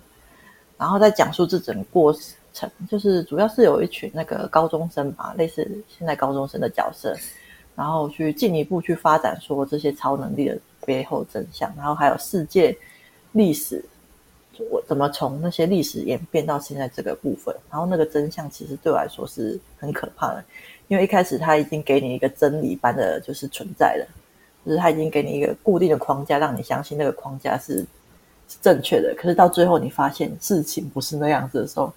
[0.77, 2.13] 然后再讲述这整个过
[2.53, 7.15] 程，就是主要是有一群那个高中生吧，类似现在高中生的角色，
[7.75, 12.77] 然后去进一步去发展说这些超能力的背后真相，然后还有世界
[13.31, 13.83] 历史，
[14.69, 20.43] 我怎么从那些历史演变到现在这个部分，然后那个真相其实对我来说是很可怕的，
[20.87, 24.07] 因为一开始他已经给你一个真理般的就是存在了，
[24.65, 27.85] 就是他已经给你一个固定的框架，让你相信那个框架是。
[28.47, 31.91] 是正确的，可是到最后你发现事情不是那样子的时候，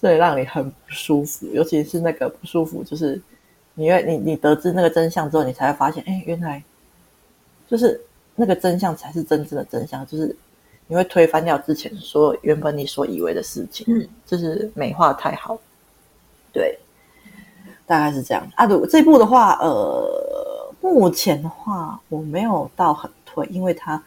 [0.00, 1.46] 这也让你很不舒服。
[1.52, 3.22] 尤其是那个不舒服，就是
[3.74, 6.60] 你因为你你得知那个真相之后，你才会发现，哎，原来
[7.68, 8.00] 就是
[8.34, 10.04] 那个真相才是真正的真相。
[10.08, 10.34] 就是
[10.88, 15.56] 你会推翻掉之前所有原本你所以为的事情，嗯，就是美化太好。
[16.52, 16.76] 对，
[17.92, 18.42] 大概是这样。
[18.54, 20.08] 啊，对，这部的话，呃，
[20.80, 24.02] 目前的话我没有到很推，因为它。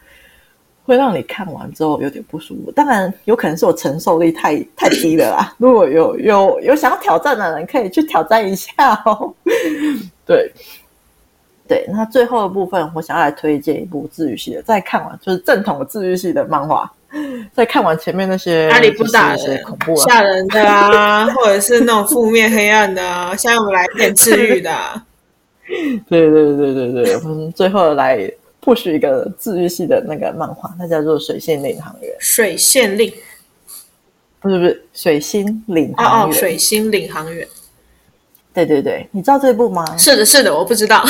[0.88, 5.52] 会让你看完之后有点不舒服，当然有可能是我承受力太太低了啦。
[5.58, 9.34] 如果有有有想要挑战的人，可以去挑战一下哦。
[10.24, 10.52] 对
[11.66, 16.88] 对，那最后的部分，我想要来推荐一部治愈系的，再看完就是正统的治愈系的漫画，
[17.54, 25.04] 再看完前面那些阿里不打的、些恐怖、啊、吓人的啊， 或者是那种负面黑暗的啊， 现在我们来点治愈的、啊。
[26.08, 28.30] 对对对对对，我们最后来。
[28.64, 32.10] 或许一个治愈系的那个漫画，它叫做《水星领航员》。
[32.18, 33.12] 水线令，
[34.40, 36.26] 不是不是，水星领航员。
[36.26, 37.46] 哦哦，水星领航员。
[38.52, 39.84] 对对对，你知道这部吗？
[39.96, 41.06] 是的，是的，我不知道。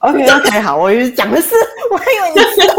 [0.00, 1.54] OK OK，好，我以为讲的是，
[1.90, 2.74] 我还以为你知道。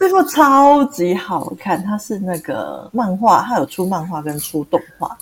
[0.00, 5.14] 这部超级好看，它是那个漫画，它有出漫画跟出动画。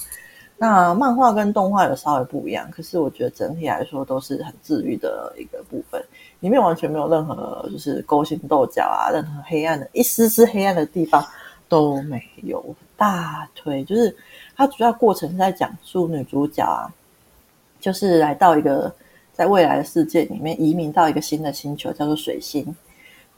[0.56, 6.00] 那漫画跟动画有稍微不一样，可是我觉得整体来说都是很治愈的一个部分。
[6.38, 11.24] 里面完全没有任何就是勾心斗角啊，任何黑暗的一丝丝黑暗的地方
[11.68, 12.64] 都没有。
[12.96, 14.16] 大推就是
[14.56, 16.86] 它主要过程是在讲述女主角啊，
[17.80, 18.94] 就是来到一个
[19.32, 22.64] 在未来的世界里面移民到一个新的星球，叫做水星，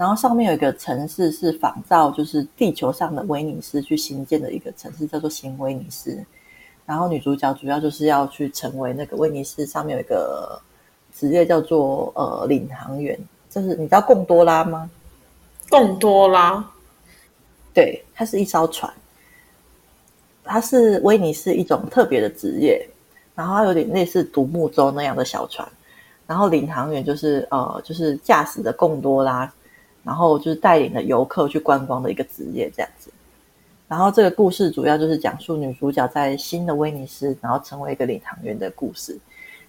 [0.00, 6.18] 然后上面有一个城市是仿照就是地球上的威尼斯去新建的一个城市，叫做新威尼斯。
[6.86, 10.58] 然后女主角主要就是要去成为那个威尼斯上面有一个。
[11.12, 13.18] 职业叫做呃领航员，
[13.50, 14.88] 就是你知道贡多拉吗？
[15.68, 16.64] 贡多拉，
[17.74, 18.90] 对，它是一艘船，
[20.44, 22.88] 它是威尼斯一种特别的职业，
[23.34, 25.68] 然后它有点类似独木舟那样的小船，
[26.28, 29.52] 然后领航员就是呃就是驾驶的贡多拉，
[30.02, 33.10] 然后就是带领的游客去观光的一个职业这样子。
[33.88, 39.18] 然后这个故事主要就是讲述女主角在新的威尼斯，然后成为一个领航员的故事。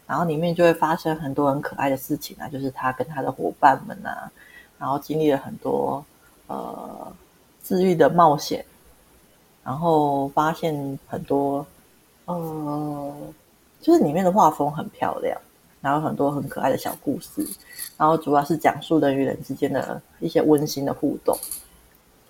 [0.07, 4.29] 然后里面就会发生很多很可爱的事情啊，就是她跟她的伙伴们啊，
[4.77, 6.03] 然后经历了很多
[6.47, 7.13] 呃
[7.63, 8.65] 治愈的冒险，
[9.63, 11.65] 然后发现很多
[12.25, 13.13] 呃，
[13.79, 15.39] 就是里面的画风很漂亮，
[15.81, 17.45] 然后很多很可爱的小故事，
[17.97, 21.37] 然后主要是讲述人与人之间的一些温馨的互动。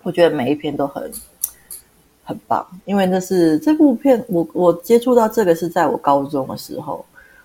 [0.02, 1.12] 我觉得每一篇都很
[2.24, 7.04] 很棒，因为那是这部片，我我接触到这个是在我高中的时候。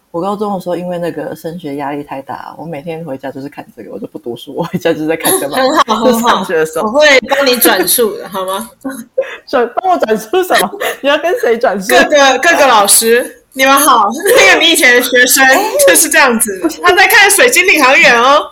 [0.09, 5.55] 我高中的时候，因为那个升学压力太大，我每天回家就是看这个，我就不读书，我回家就是在看这 个。
[5.55, 6.29] 很好，很好。
[6.29, 8.71] 上学的时候，我会帮你转述的，好吗？
[9.45, 10.71] 转帮我转述什么？
[11.03, 11.89] 你要跟谁转述？
[11.89, 14.07] 各个各个老师，你们好。
[14.35, 15.43] 那个你以前的学生
[15.87, 18.47] 就是这样子，他在看《水晶领航员》哦。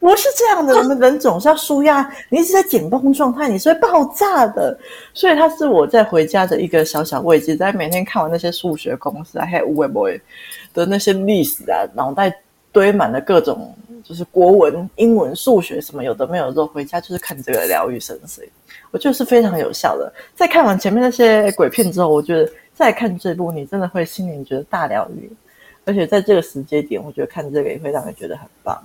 [0.00, 2.10] 不是这样的， 我们人总是要舒压。
[2.30, 4.76] 你一直在紧绷状态，你是会爆炸的。
[5.12, 7.54] 所以，他是我在回家的一个小小慰藉。
[7.54, 10.08] 在每天看完那些数学公式啊，还有微博
[10.72, 12.34] 的那些历史啊，脑袋
[12.72, 18.48] 堆满了各种就是国文、英文、数学什么有的没有的回家就是看这个疗愈神髓。
[18.92, 20.10] 我觉得是非常有效的。
[20.34, 25.28] 在看完前面那些鬼片之后，我觉得再看这部，你真的会心里觉得大疗愈。
[25.86, 28.78] 而且在这个时间点，我觉得看这个也会让人觉得很棒。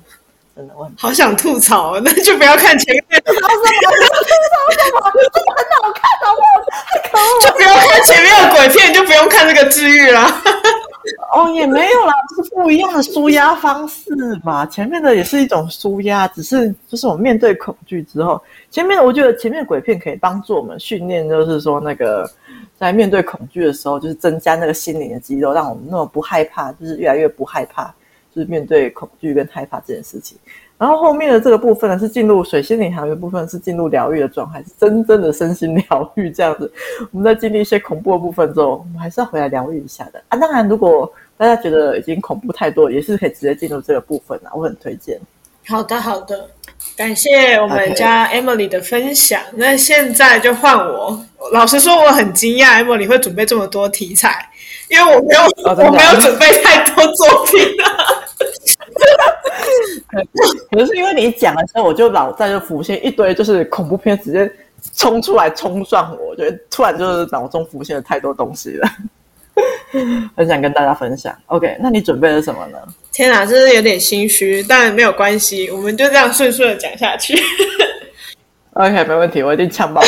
[0.56, 3.22] 真的，我好想吐槽，那就不要看前面。
[3.26, 3.64] 吐槽什么？
[3.82, 4.16] 吐槽
[4.72, 5.12] 什么？
[5.34, 6.52] 真的很好看，好不好？
[6.88, 7.42] 太可恶！
[7.42, 10.42] 就不要看前面的鬼片，就不用看这个治愈啦。
[11.34, 14.66] 哦，也没有啦，就是不一样的舒压方式吧。
[14.66, 22.30] 前面的也是一种舒压，只是就是我们面对恐惧之后，前面的我觉得前面的鬼片可以帮助我们训练，就是说那个
[22.82, 27.94] 在面对恐惧的时候，就是增加那个心灵的肌肉，让我们那么不害怕，就是越来越不害怕。
[28.34, 30.38] 就是面对恐惧跟害怕这件事情，
[30.78, 36.72] 然后后面的这个部分呢，是进入水星领航员部分，是进入疗愈的状态，是真正的身心疗愈这样子。
[37.12, 40.38] 我们在经历一些恐怖的部分之后，我们还是要回来疗愈一下的啊。
[40.38, 45.20] 当然，如果大家觉得已经恐怖太多，也是可以直接进入这个部分啊，我很推荐。
[45.68, 46.50] 好的，好的，
[46.96, 49.42] 感谢我们家 Emily 的分享。
[49.42, 49.56] Okay.
[49.56, 51.26] 那现在就换我。
[51.52, 54.48] 老实说，我很惊讶 Emily 会准备这么多题材，
[54.90, 57.88] 因为我没有，哦、我没有准备太多作品啊。
[60.72, 64.52] 可是因为你讲的时候，我就脑袋就浮现一堆就是恐怖片，直接
[64.96, 68.88] 冲出来冲撞我，我觉得突然就是脑中浮现了太多东西了，
[70.36, 71.36] 很想跟大家分享。
[71.48, 72.78] OK，那你准备了什么呢？
[73.12, 77.38] 天哪，真是有点心虚，但没有关系，我们就这样顺顺的讲下去。
[78.74, 80.02] OK，没问题，我一定呛爆。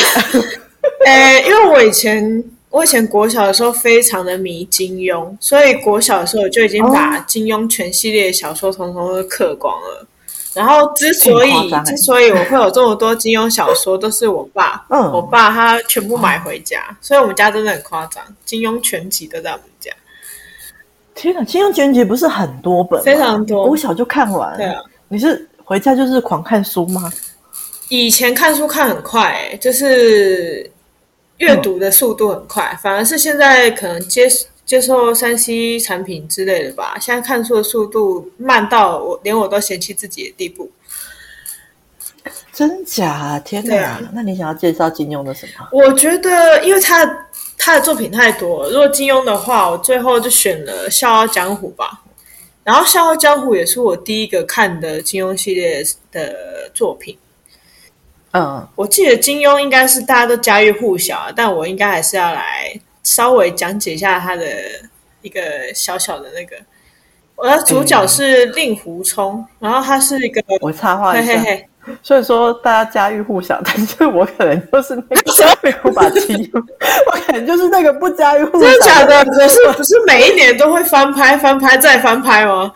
[1.06, 2.44] 呃， 因为我以前。
[2.74, 10.08] 我以前国小的时候非常的迷金庸，所以国小的时候我就已经把金庸全系列小说统统都刻光了。
[10.54, 11.52] 然后之所以
[11.86, 19.92] 之所以我会有这么多金庸小说，都是我爸， 嗯，我爸他全部买回家，所以我们家真的很夸张，金庸全集都在我们家。
[21.16, 24.56] 天哪，金庸全集不是很多本，非常多，我小就看完。
[24.58, 27.12] 对啊，你是回家就是狂看书吗？
[27.90, 30.70] 以前看书看很快，欸，就是。
[31.38, 34.30] 阅读的速度很快，反而是现在可能接
[34.66, 36.98] 接受三 C 产品之类的吧。
[37.00, 40.72] 现在看书的速度慢到我连我都嫌弃自己的地步。
[42.54, 43.40] 真假？
[43.40, 43.76] 天哪！
[43.84, 45.68] 啊、那你想要介绍金庸的什么？
[45.72, 48.70] 我觉得，因为他他的作品太多了。
[48.70, 52.04] 如果金庸的话，我最后就选了《笑傲江湖》吧。
[52.64, 57.18] 然后《笑傲江湖》也是我第一个看的金庸系列的作品。
[58.32, 64.46] 嗯，我记得金庸应该是大家都家喻户晓，但我应该还是要来稍微讲解一下他的
[65.22, 65.42] 一个
[65.76, 66.56] 小小的那个。
[67.36, 76.64] 我的主角是令狐冲，然后他是一个我插话一下，嘿嘿嘿，所以说大家家喻户晓， 但是我可能就是那个没有把金庸，
[77.12, 78.68] 我可能就是那个不家喻户晓。
[78.70, 79.26] 真的假的？
[79.26, 82.72] 可是不是每一年都会翻拍、翻拍再翻拍吗？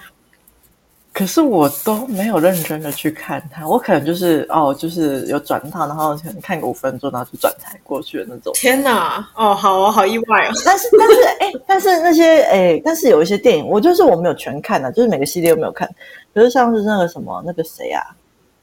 [1.18, 8.54] 可是我都没有认真的去看它，我可能就是哦，就是有转到，然后可能看个五分钟，然后就转台过去的那种。
[8.54, 10.52] 天哪，哦，好哦，好意外哦。
[10.64, 15.88] 但是但是哎，但是那些哎，但是有一些电影，我就是我没有全看的，就是每个系列都没有看。
[16.34, 18.04] 比如像是那个什么那个谁啊，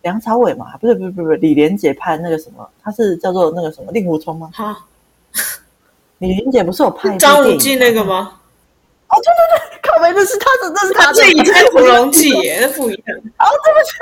[0.03, 4.49] 梁朝伟嘛，不是不是不是不是李连杰拍那个什么，他是叫做那个什么令狐冲吗？
[4.55, 4.79] 哈，
[6.19, 8.41] 李连杰不是有拍张无忌那个吗？
[10.15, 13.17] 那是他的，那是他的《倚天屠龙记》耶， 那不一样。
[13.39, 13.93] 哦，对不起，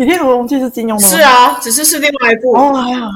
[0.02, 1.08] 《倚天屠龙记》是金庸的吗？
[1.08, 2.52] 是啊，只是是另外一部。
[2.54, 3.08] 哦，还好。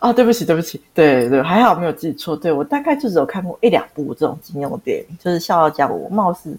[0.00, 2.34] 哦，对不起，对不起，对对，还好没有记错。
[2.34, 6.56] 对，我大概就只有看过一两部这种金庸的电影，就是《笑傲江湖》，貌似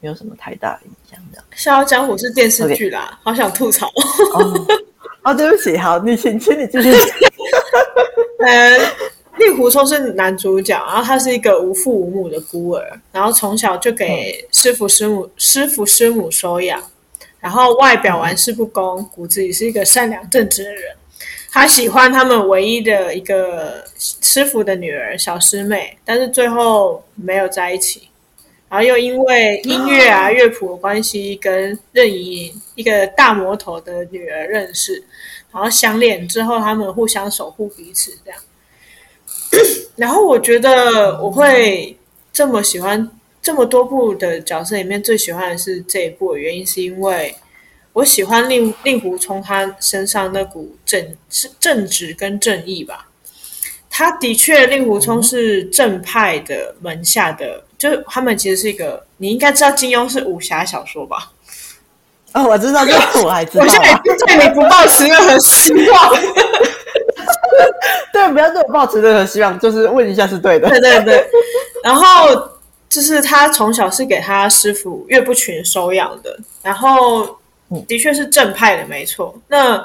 [0.00, 1.18] 没有什么太大的印象。
[1.32, 3.86] 这样，《笑傲江湖》是电视剧啦，好想吐槽。
[5.22, 6.90] 哦，对不起，好，你请，请你继续。
[8.40, 8.80] 嗯。
[9.40, 16.80] 令狐冲是男主角，然后他是一个无父无母的孤儿，然后从小就给师傅师母、嗯、师傅师母收养，
[17.40, 20.94] 然后外表玩世不恭，骨子里是一个善良正直的人。
[21.50, 28.08] 他喜欢他们唯一的一个师傅的女儿小师妹，但是最后没有在一起。
[28.68, 35.02] 然后又因为音乐啊乐谱的关系，跟任盈盈一个大魔头的女儿认识，
[35.50, 38.38] 然后相恋之后，他们互相守护彼此，这样。
[39.96, 41.96] 然后我觉得我会
[42.32, 43.10] 这么喜欢
[43.42, 47.34] 这么多部的角色里面，最喜欢的是这一部的原因，是因为
[47.92, 53.08] 我喜欢令令狐冲他身上那股正是正直跟正义吧。
[53.90, 57.64] 他的确，令狐冲是正派的门下的。
[57.76, 61.32] 就他们其实是一个，你应该知道金庸是武侠小说吧？
[62.32, 63.64] 哦，我知道，这个我还知道。
[63.64, 66.14] 我现在对你不抱持任何希望。
[68.12, 70.68] 对，不要对我抱持任何希望，就是问一下是对的。
[70.68, 71.26] 对对对。
[71.82, 72.04] 然后
[72.88, 77.38] 就是他从小是给他师傅岳不群收养的，然后
[77.86, 79.34] 的确是正派的，没错。
[79.48, 79.76] 那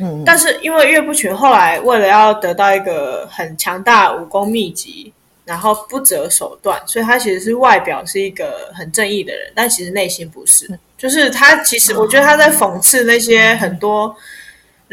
[0.00, 5.12] 嗯，但是因为岳不群后来为了要得到一个很强大武功秘籍。
[5.44, 10.68] 然后不择手段，所以他其实是外表是一个很正义的人，但其实内心不是。
[10.98, 14.14] 就是他其实，我觉得他在讽刺那些很多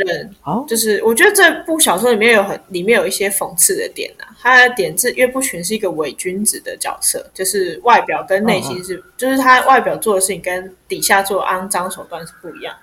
[0.03, 0.35] 人。
[0.67, 4.27] 就是我觉得这部小说里面有很里面有一些讽刺的点啊。
[4.41, 12.75] 他的点是岳不群是一个伪君子的角色，就是外表跟内心是，就是他外表做的事情跟底下做的肮脏手段是不一样。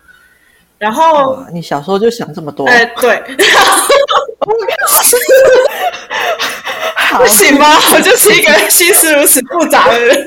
[0.78, 2.66] 然后你小时候就想这么多？
[2.66, 3.22] 哎，对。
[7.16, 7.76] 不 行吗？
[7.94, 10.16] 我就是一个心思如此复杂的人。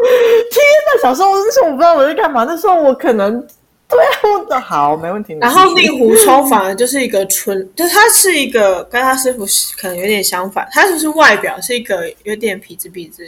[0.00, 1.02] 哪！
[1.02, 3.46] 小时候那时候我不知道我在干嘛，那时候我可能
[3.90, 5.36] 对我的好没问题。
[5.40, 9.44] 然后令狐冲反而就是一个纯， 就是他是一个跟他师傅
[9.76, 13.22] 可能有点相反，他就是外表是一个有点痞子痞子，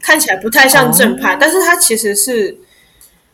[0.00, 2.56] 看起来不太像正派，哦、但是他其实是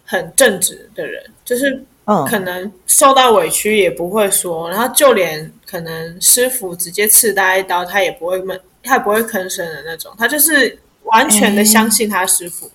[0.05, 1.85] 很正直的人，就是。
[2.07, 10.13] 嗯，可能受到委屈也不会说，然后就连可能师傅直接刺他一刀，他也不会闷，他也不会吭声的那种。
[10.19, 12.71] 他就是完全的相信他师傅，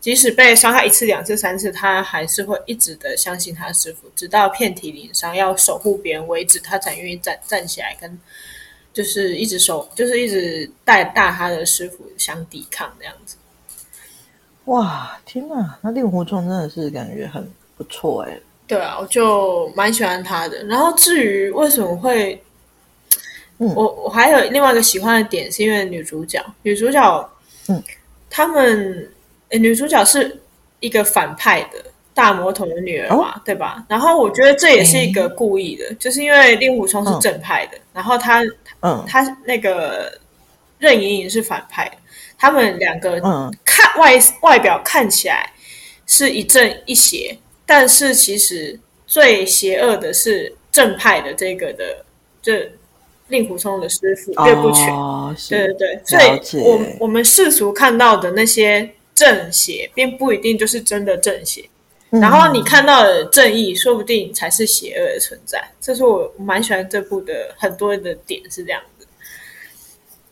[0.00, 8.18] 即使被伤害一次、两次、三次，他还是会一直的相信他师傅，直到遍体鳞伤要守护别人为止，他才愿意站站起来，跟
[8.92, 13.36] 就是一直守，就是一直带大他的师傅相抵抗这样子。
[14.64, 15.78] 哇，天哪！
[15.82, 17.46] 那令狐冲真的是感觉很
[17.76, 18.38] 不错哎。
[18.66, 20.62] 对啊，我就蛮喜欢他的。
[20.64, 22.40] 然后至于为什么会，
[23.58, 27.30] 嗯、我我还有另外一个喜欢的点，是因为女主角，女主角，
[27.68, 27.82] 嗯，
[28.28, 29.10] 他们
[29.58, 30.40] 女主角是
[30.80, 31.84] 一个反派的
[32.14, 33.84] 大魔头的女儿嘛，哦、对吧？
[33.88, 38.42] 然后我觉得这也是一个故意的，嗯、就是因为令狐冲是正派的，嗯、然后他，
[38.80, 40.12] 嗯，他那个
[40.78, 41.96] 任盈盈是反派的，
[42.38, 43.20] 他们两个
[43.64, 45.50] 看外外表看起来
[46.06, 47.36] 是一正一邪。
[47.66, 48.76] 但是其实
[49.06, 52.04] 最邪恶的是正派的这个的，
[52.42, 52.68] 这
[53.28, 58.90] 令狐冲的师傅岳不群，哦、对对对，所以我我们世俗看到的那些
[59.20, 61.68] 正邪，并不一定就是真的正邪。
[62.10, 65.62] 嗯、然后你看到的正义，说不定才是邪恶的存在。
[65.80, 69.06] 这是我蛮喜欢这部的很多的点是这样子。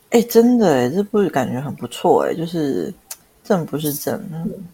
[0.09, 2.91] 哎，真的哎，这部感觉很不错哎，就是。
[3.41, 4.23] 正不是正，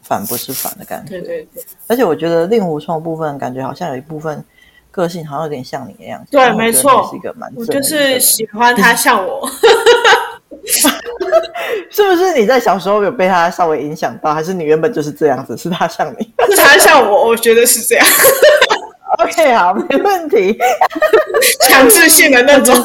[0.03, 1.11] 反不是反的感觉。
[1.11, 4.43] 对对对，而且我觉得令狐冲的部分，感觉好像有一部分
[4.91, 6.31] 个性好像有点像你一样子。
[6.31, 7.49] 对，没错，是一个蛮。
[7.55, 9.49] 我就是喜欢他像我。
[11.91, 15.55] 是不是你在小时候有被他稍微影响到，还是你原本就是这样子？
[15.57, 16.33] 是他像你？
[16.49, 17.27] 是他像我？
[17.27, 18.05] 我觉得是这样。
[19.19, 20.57] OK，好，没问题。
[21.61, 22.75] 强制性的那种。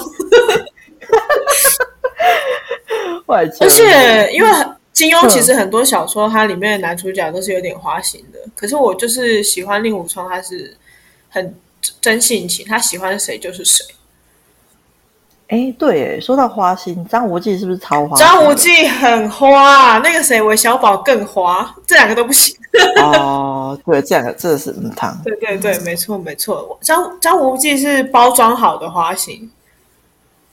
[3.26, 4.48] 而且因为。
[4.92, 8.38] 金庸其实很多小说，它里面的男主角都是有点花心的。
[8.54, 10.76] 可是我就是喜欢令狐冲，他是
[11.30, 11.54] 很
[12.02, 13.82] 真性情，他喜欢谁就是谁。
[15.50, 18.16] 哎，对，说到花心，张无忌是不是超花？
[18.16, 22.56] 张无忌很花，那个谁韦小宝更花，这两个都不行。
[23.02, 25.20] 哦，对，这两个真的是嗯汤。
[25.24, 29.50] 对对对，没错没错，张张无忌是包装好的花心，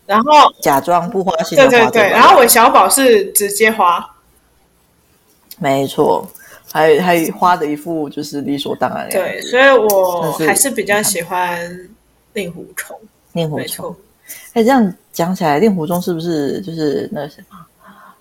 [0.07, 1.55] 然后假装不花心。
[1.55, 4.03] 对对对，然后韦小宝是直接花。
[5.59, 6.27] 没错，
[6.71, 9.11] 还还花的一副就是理所当然的。
[9.11, 11.87] 对，所以我还是比较喜欢
[12.33, 12.99] 令狐冲。
[13.33, 13.95] 令狐冲，
[14.53, 17.57] 哎，这样讲起来，令狐冲是不是就是那什么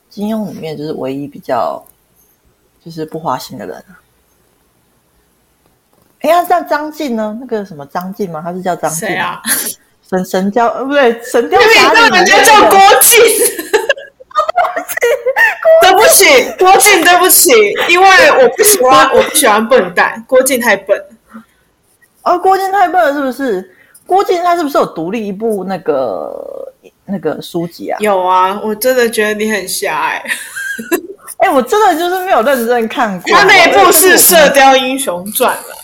[0.08, 1.84] 金庸里面就是唯一比较
[2.84, 4.00] 就是不花心的人啊？
[6.20, 7.36] 哎呀，像张晋呢？
[7.40, 8.40] 那个什么张晋吗？
[8.42, 9.08] 他是叫张晋？
[9.20, 9.40] 啊？
[10.08, 10.66] 神神雕？
[10.68, 13.20] 呃，不对，神雕侠侣人家叫 郭靖。
[15.82, 16.24] 对不起，
[16.58, 17.50] 郭靖，对不起，
[17.88, 18.08] 因为
[18.42, 21.00] 我不喜欢， 我不喜欢笨蛋，郭靖太笨。
[22.22, 23.75] 哦，郭靖太笨了，是不是？
[24.06, 26.72] 郭靖他是不是有独立一部那个
[27.04, 27.98] 那个书籍啊？
[28.00, 30.30] 有啊，我真的觉得你很瞎哎、欸。
[31.38, 33.36] 哎、欸，我真的就是没有认真看过。
[33.36, 35.74] 他那一部是《射雕英雄传》了。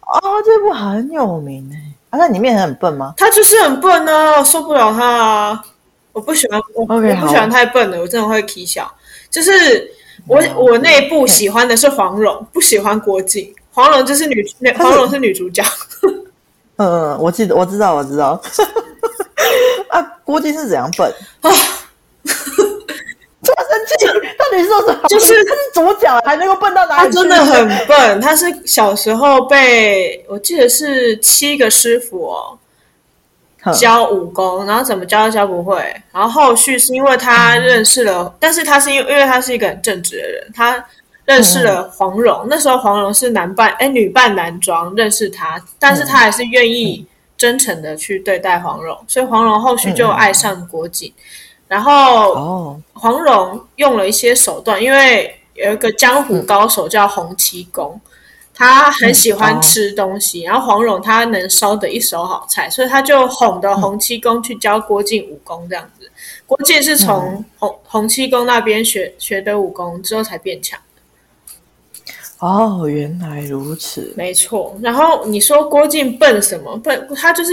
[0.00, 1.80] 哦，这部很有名哎。
[2.10, 3.12] 啊，那里面很笨吗？
[3.16, 5.64] 他就是很笨啊，我受不了他啊！
[6.12, 8.88] 我不喜欢我，okay, 我不喜欢太笨的，我真的会起笑。
[9.28, 9.90] 就是
[10.28, 13.52] 我、嗯、我那一部喜欢的是黄蓉，不喜欢郭靖。
[13.72, 14.46] 黄蓉就是女，
[14.78, 15.60] 黄蓉是女主角。
[16.76, 18.40] 嗯，我记得，我知道，我知道。
[19.90, 21.08] 啊，郭靖是怎样笨
[21.42, 21.50] 啊？
[23.44, 24.06] 这么生气，
[24.38, 25.08] 到底是说什么？
[25.08, 27.12] 就是他是主角，还能够笨到哪里？
[27.14, 28.20] 他真的很笨。
[28.20, 32.58] 他是小时候被我记得是七个师傅哦
[33.74, 35.76] 教武功，然后怎么教都教不会。
[36.12, 40.82] 然后后续是因为他认识了，嗯、但是他是因为因为他是一个很正直的人，他
[41.24, 42.40] 认识了黄蓉。
[42.44, 47.06] 嗯、那时候黄蓉是男扮哎女扮男装认识他，但是他还是愿意
[47.36, 51.12] 真诚的去对待黄蓉，所以黄蓉后续就爱上郭靖。
[51.16, 51.22] 嗯
[51.66, 57.98] 然后，黄蓉用了一些手段，因为有一个江湖高手叫洪七公，
[58.52, 66.08] 他很喜欢吃东西，然后黄蓉他能烧得一手好菜，所以他就哄的洪七公去教郭靖武功，这样子。
[66.46, 70.83] 郭靖是从洪洪七公那边学学的武功之后才变强的。
[72.44, 74.76] 哦，原来如此，没错。
[74.82, 76.76] 然后你说郭靖笨什么？
[76.78, 77.52] 笨，他就是。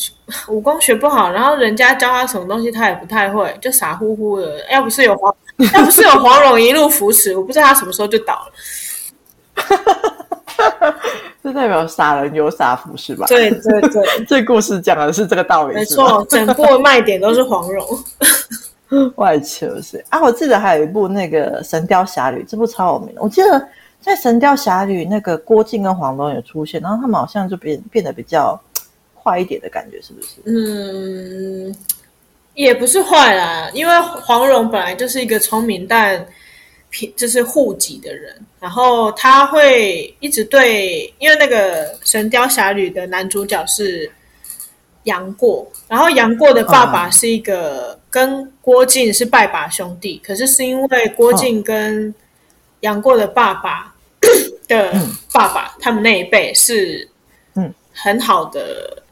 [0.48, 4.64] 武功学不好，然后人家教他什么东西，他也不太会，就傻乎乎的。
[4.70, 5.34] 要不是有黄，
[5.74, 8.52] 要不是有黄蓉一路扶持，我不知道他什么时候就倒了。
[11.42, 13.26] 这代表傻人有傻福是吧？
[13.28, 15.74] 对对对，这故事讲的是这个道理。
[15.74, 17.84] 没错，整部卖点都是黄蓉。
[19.16, 23.14] 外求是啊，我记得还有一部那个《神雕侠侣》，这部超有名。
[23.18, 23.68] 我记得
[24.00, 28.60] 在《神雕侠侣》那个郭靖跟黄蓉有出现，然后他们好像就变变得比较。
[29.22, 30.28] 坏一点的感觉是不是？
[30.46, 31.76] 嗯，
[32.54, 36.26] 也不是坏啦，因为黄蓉本来就是一个聪明但
[37.14, 44.10] 就是护己的人，然后他会一直对，因为那个《神雕侠侣》的男主角是
[45.04, 52.14] 杨过，然后杨过的爸爸是一个跟郭靖是拜把兄弟，可是是因为郭靖跟
[52.80, 53.89] 杨过的爸爸
[54.76, 54.92] 的
[55.32, 57.08] 爸爸，他们那一辈是
[57.54, 59.02] 嗯很好的。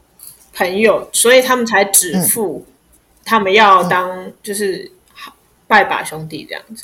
[0.51, 2.73] 朋友，所以他们才指腹，嗯、
[3.23, 4.91] 他们要当就是
[5.67, 6.83] 拜把兄弟这样子。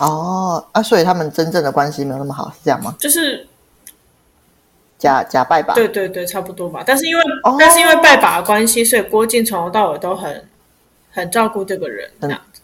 [0.00, 2.92] 哦，啊，所以他们真正的关系没有那么好，是这样吗？
[2.98, 3.46] 就是
[4.98, 5.72] 假假拜把。
[5.74, 6.82] 对对对，差不多吧。
[6.84, 10.48] 但是因为、哦、但是因为拜把的关系，所以郭靖从头到尾都很
[11.12, 12.60] 很照顾这个人这样子。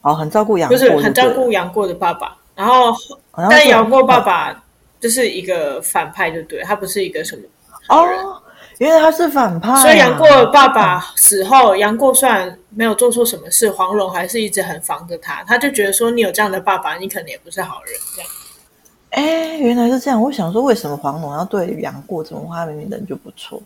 [0.00, 2.34] 哦，很照顾杨过，不是很照顾杨过的爸爸。
[2.54, 2.90] 然后，
[3.32, 4.64] 哦、但杨过爸爸
[5.00, 7.42] 就是一个反派，就对，他不是一个什么
[7.88, 8.18] 好人。
[8.24, 8.40] 哦
[8.78, 15.44] 因为他是反派、啊，所以杨过爸爸死后，杨过虽然没有做错什么事，黄蓉还是一直很防着他。
[15.44, 17.94] 他就觉得说，你有这样的爸爸，你可能也不是好人。
[18.16, 18.30] 这样，
[19.10, 20.20] 哎，原来是这样。
[20.20, 22.66] 我想说，为什么黄蓉要对杨过这么花？
[22.66, 23.62] 明明人就不错，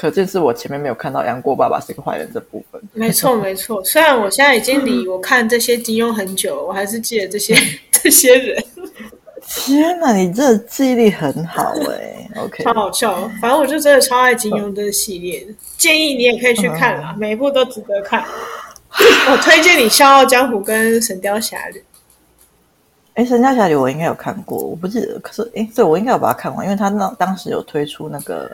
[0.00, 2.80] 可见是我前面没有看到杨过爸爸是个坏人这部分。
[2.94, 3.84] 没错， 没错。
[3.84, 7.54] 虽然我现在已经离我看这些金庸很久，我还是记得这些
[7.90, 8.64] 这些人。
[9.46, 13.30] 天哪，你这记忆力很好哎、欸、，OK，超好笑。
[13.42, 18.24] 反正我就真的超爱金庸的系列，嗯、建议你也可以去看啦，嗯、每一部都值得看。
[19.30, 21.78] 我推荐你《笑傲江湖》跟《神雕侠侣》。
[23.12, 25.18] 哎，《神雕侠侣》我应该有看过，我不记得。
[25.18, 28.50] 可是，哎，对，我应该有把它看完，因为他那当时有推出那个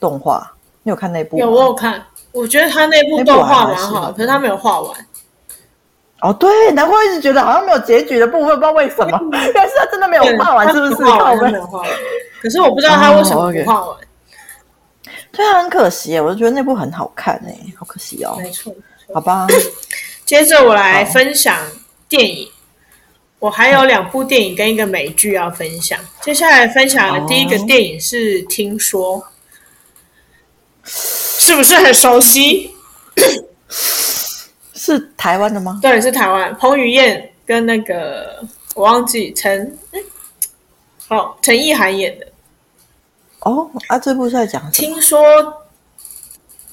[0.00, 0.50] 动画，
[0.88, 1.36] 你有看那部？
[1.36, 2.02] 有，我有看。
[2.32, 5.06] 我觉得他那部动画蛮好，可是他没有画完。
[6.22, 9.20] 哦，对，难怪我一直觉得好像没有结局的部分，不知道为什么。
[9.54, 11.04] 但是他真的没有画完，是不是？
[11.04, 11.90] 画完没有画完。
[12.40, 13.88] 可是我不知道他为什么不画完。
[13.88, 14.04] Oh, okay.
[15.30, 18.38] 对啊，很可惜，我就觉得那部很好看哎，好可惜哦。
[18.38, 18.74] 没错，
[19.12, 19.46] 好吧。
[20.24, 21.54] 接着我来分享
[22.08, 22.48] 电影，
[23.40, 25.98] 我还有两部电影跟一个美剧要分享。
[26.22, 29.18] 接下来分享的第一个电影是《听说》，
[30.88, 32.74] 是不是很熟悉？
[34.74, 35.78] 是台湾的吗？
[35.82, 36.54] 对，是台湾。
[36.56, 38.42] 彭于晏跟那个
[38.74, 39.78] 我忘记陈，
[41.08, 42.26] 哦，陈意涵演的。
[43.40, 44.70] 哦，啊，这部是在讲。
[44.70, 45.20] 听说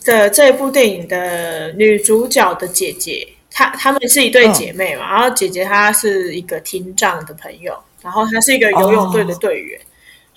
[0.05, 5.05] 的这部电影的女主角的姐姐，她她们是一对姐妹嘛。
[5.07, 9.77] 嗯、然后姐姐她是一个听障的朋友，然后她是一个游泳队的队员。
[9.79, 9.83] 哦、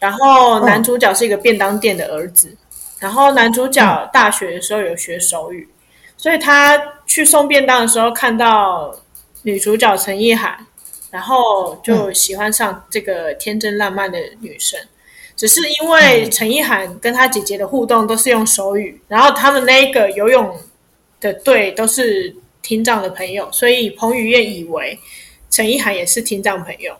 [0.00, 2.48] 然后男主角是一个便当店的儿子。
[2.48, 2.56] 嗯、
[2.99, 5.68] 然后男主角大学的时候有学手语。
[6.16, 6.76] 所以他
[7.07, 8.92] 去送便当的时候，看到
[9.42, 10.59] 女主角陈意涵，
[11.12, 14.80] 然后就喜欢上这个天真烂漫的女生。
[15.36, 20.59] 只是因为陈意涵跟他姐姐的互动都是用手语，然后他们那一个游泳
[21.20, 24.99] 的队都是听障的朋友，所以彭于晏以为
[25.49, 26.96] 陈意涵也是听障朋友，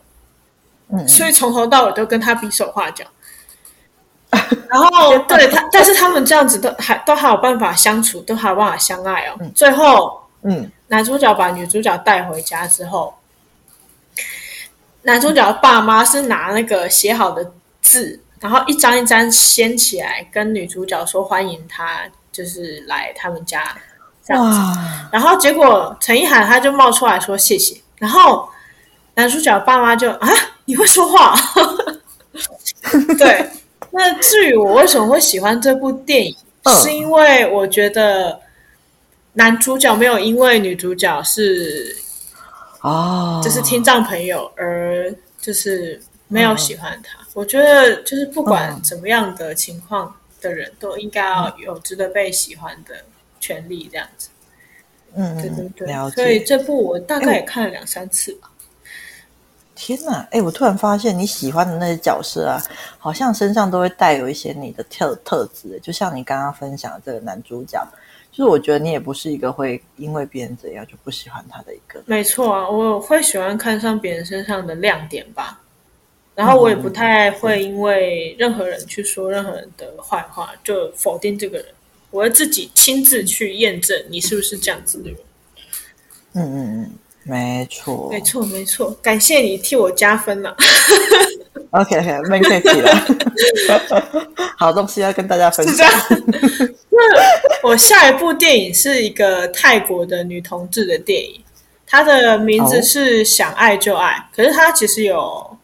[0.93, 3.03] 嗯，所以从头到尾都跟他比手画脚。
[4.69, 9.35] 然后对他，但是他们这样子都还都还有办法相处，都还有办法相爱哦。
[9.39, 13.15] 嗯、最后，嗯，男主角把女主角带回家之后，
[15.01, 17.51] 男主角的爸妈是拿那个写好的
[17.81, 22.01] 字，然后一张一张掀起来，跟女主角说欢迎他，
[22.31, 23.75] 就是来他们家
[24.23, 24.79] 这样子。
[25.11, 28.47] 然后结果陈意涵他就冒出来说谢谢，然后
[29.15, 30.29] 男主角爸妈就啊，
[30.65, 31.35] 你会说话？
[33.17, 33.49] 对。
[33.91, 38.39] 那至于我为什么会喜欢这部电影，嗯、是因为我觉得
[39.33, 41.95] 男主角没有因为女主角是
[42.81, 47.19] 啊，就是听障朋友而就是没有喜欢他。
[47.21, 53.05] 嗯、我觉得就是不管怎么样的情况的人，都应该要有值得被喜欢的
[53.39, 54.29] 权利，这样子。
[55.15, 56.11] 嗯，对对对。
[56.11, 58.48] 所以这部我大概也看了两三次吧。
[59.79, 62.61] 天呐，哎，我突然发现你喜欢的那些角色啊，
[62.99, 65.79] 好像身上都会带有一些你的特特质。
[65.81, 67.81] 就像你刚刚分享的这个男主角，
[68.29, 72.03] 就是我觉得你也不是一个会因为别人怎样就不喜欢他的一个。
[72.05, 75.61] 没错啊，我会喜欢看上别人身上的亮点吧。
[76.35, 81.65] 然后我也不太会因为任何人去说任何人的坏话就否定这个人，
[82.11, 85.19] 我会自己亲自去验证你是不是这样子的人。
[86.33, 86.91] 嗯嗯嗯。
[87.29, 90.57] 没错，没错，没错，感谢你替我加分了。
[91.69, 92.91] OK，OK，没客气了。
[94.57, 95.87] 好东西要跟大家分享。
[96.89, 101.43] 那我下一部电影是一个泰国的女同志的电影，
[101.85, 105.19] 它的名字是《想爱就爱》，可是它其实有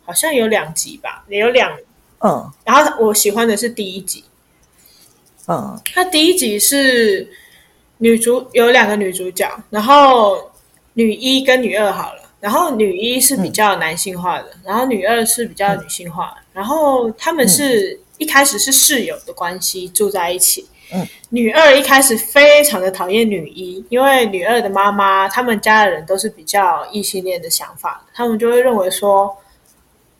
[0.05, 1.71] 好像有两集吧，也有两
[2.19, 4.23] 嗯，然后我喜欢的是第一集。
[5.47, 7.27] 嗯，它第一集是
[7.97, 10.51] 女主有两个女主角，然后。
[10.95, 20.67] 女一跟女二好了，然后女一是比较男性化的，嗯、然后女二是比较女性化的，嗯、然后他们是、嗯、一开始是室友的关系住在一起。
[20.93, 29.35] 嗯，女二一开始非常的讨厌女一，因为女二的妈妈他们家的人都是比较异性恋的想法，他们就会认为说，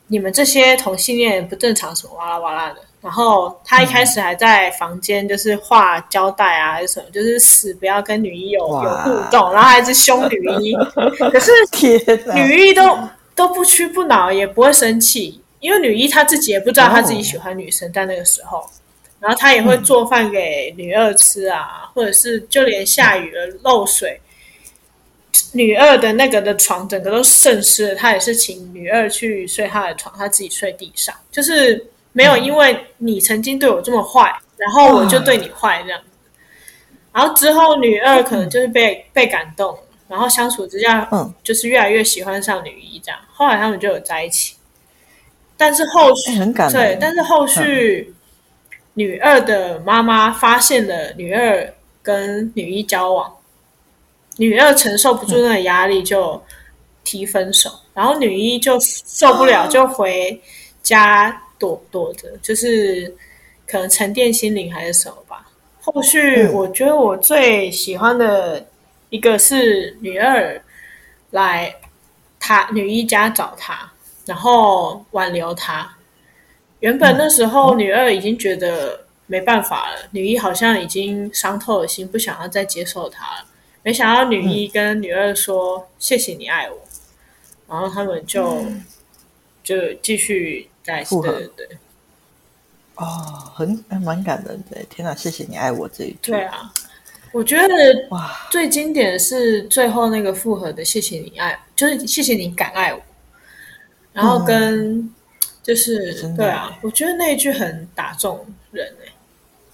[0.08, 2.80] 你们这些同性恋不正常什么哇啦哇啦的。
[3.06, 10.74] 然后他一开始还在房间，就是画胶带啊，还是什么，就是死不要跟女一有有互动，然后还是凶女一。
[11.30, 11.52] 可是
[12.34, 12.98] 女一都
[13.36, 18.68] 都不屈不挠，也不会生气，因为女一她自己也不知道她自己喜欢女生，在那个时候，
[19.20, 24.20] 然后她也会做饭给女二吃啊，嗯、或者是就连下雨了漏水，
[25.52, 31.86] 女二的那个的床整个都渗湿了，她也是请女二去睡她的床，她自己睡地上，就是。
[32.16, 36.06] 没有，因为你曾经对我这么坏，然后我就对你坏这样子。
[37.12, 43.20] 然后之后女二可能就是被被感动，然后相处之下，嗯，就是越来越喜欢上女一这样。
[43.30, 44.56] 后来他们就有在一起，
[45.58, 48.14] 但是后续很感对，但是后续
[48.94, 51.70] 女二的妈妈发现了女二
[52.02, 53.30] 跟女一交往，
[54.38, 56.42] 女二承受不住那个压力就
[57.04, 60.40] 提分手，然后女一就受不了就回
[60.82, 61.42] 家。
[61.58, 63.14] 躲躲着，就是
[63.66, 65.50] 可能沉淀心灵还是什么吧。
[65.80, 68.66] 后续我觉得我最喜欢的
[69.08, 70.60] 一个是女二
[71.30, 71.74] 来
[72.40, 73.92] 他女一家找他，
[74.24, 75.96] 然后挽留她。
[76.80, 83.46] 原本那时候女二已经觉得没办法了，女一好像已经伤透了心，不想要再接受他了。
[83.82, 86.78] 没想到女一跟女二说：“谢谢你爱我。”
[87.68, 88.64] 然后他们就
[89.62, 90.68] 就继续。
[90.86, 91.78] 对对对，
[92.94, 94.82] 哦，很蛮感人的。
[94.88, 96.32] 天哪，谢谢你爱我这一句。
[96.32, 96.72] 对啊，
[97.32, 97.68] 我觉得
[98.10, 103.00] 哇，最经典的是最后那个复合的“谢谢你爱”，就是谢谢你敢爱我。
[104.12, 105.12] 然后跟
[105.62, 109.12] 就是、嗯、对啊，我觉得那一句很打中人哎，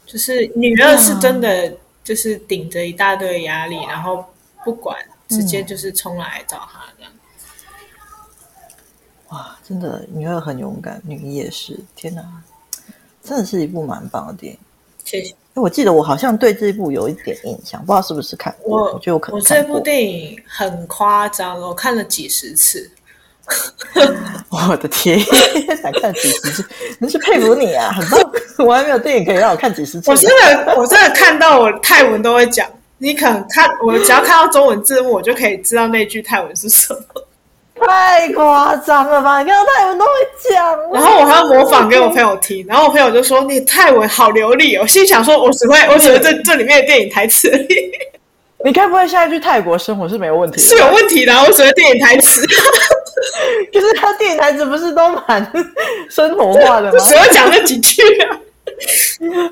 [0.04, 4.24] 就是女二是真的就是顶着一大堆压力，然后
[4.64, 4.98] 不管
[5.28, 6.91] 直接就是冲来找他。
[9.32, 11.78] 哇，真的，女二很勇敢，女一也是。
[11.96, 12.22] 天哪，
[13.24, 14.58] 真的是一部蛮棒的电影。
[15.04, 15.34] 谢谢。
[15.54, 18.82] 我记得我好像对这一部有一点印象，不知道是不是看过。
[18.82, 19.40] 我，我觉得我可能。
[19.40, 22.90] 我这部电影很夸张，我看了几十次。
[24.50, 25.18] 我的天，
[25.82, 26.68] 才看几十次，
[27.00, 28.32] 真是佩服你啊，很棒！
[28.66, 30.10] 我还没有电影可以让我看几十次。
[30.10, 32.68] 我真的，我真的看到我泰文都会讲。
[32.98, 37.00] 你可能看我只要看到中文字幕，我就可以知道那句泰文是什么。
[37.86, 39.40] 太夸张了吧！
[39.42, 40.10] 你看到泰文都会
[40.50, 44.82] 讲，然后我还要模仿给我朋友听，然后我朋友就说你泰文好流利哦。
[44.82, 47.50] 我心想说，我只会我只会这这里面的电影台词。
[48.64, 50.62] 你该不会现在去泰国生活是没有问题的？
[50.62, 52.40] 是有问题的，我只会电影台词。
[53.72, 55.52] 可是他电影台词不是都蛮
[56.08, 56.98] 生活化的吗？
[57.04, 58.38] 只会讲那几句啊。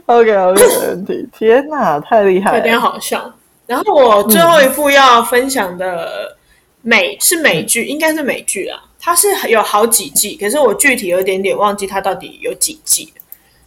[0.07, 1.29] OK OK，没问题。
[1.37, 3.33] 天哪，太厉害了，有点好笑。
[3.67, 6.37] 然后我最后一部要分享的
[6.83, 8.79] 美、嗯、是美剧，应该是美剧啊。
[8.99, 13.13] 它是有好几季，可是我具体有点点忘记它到底有几季。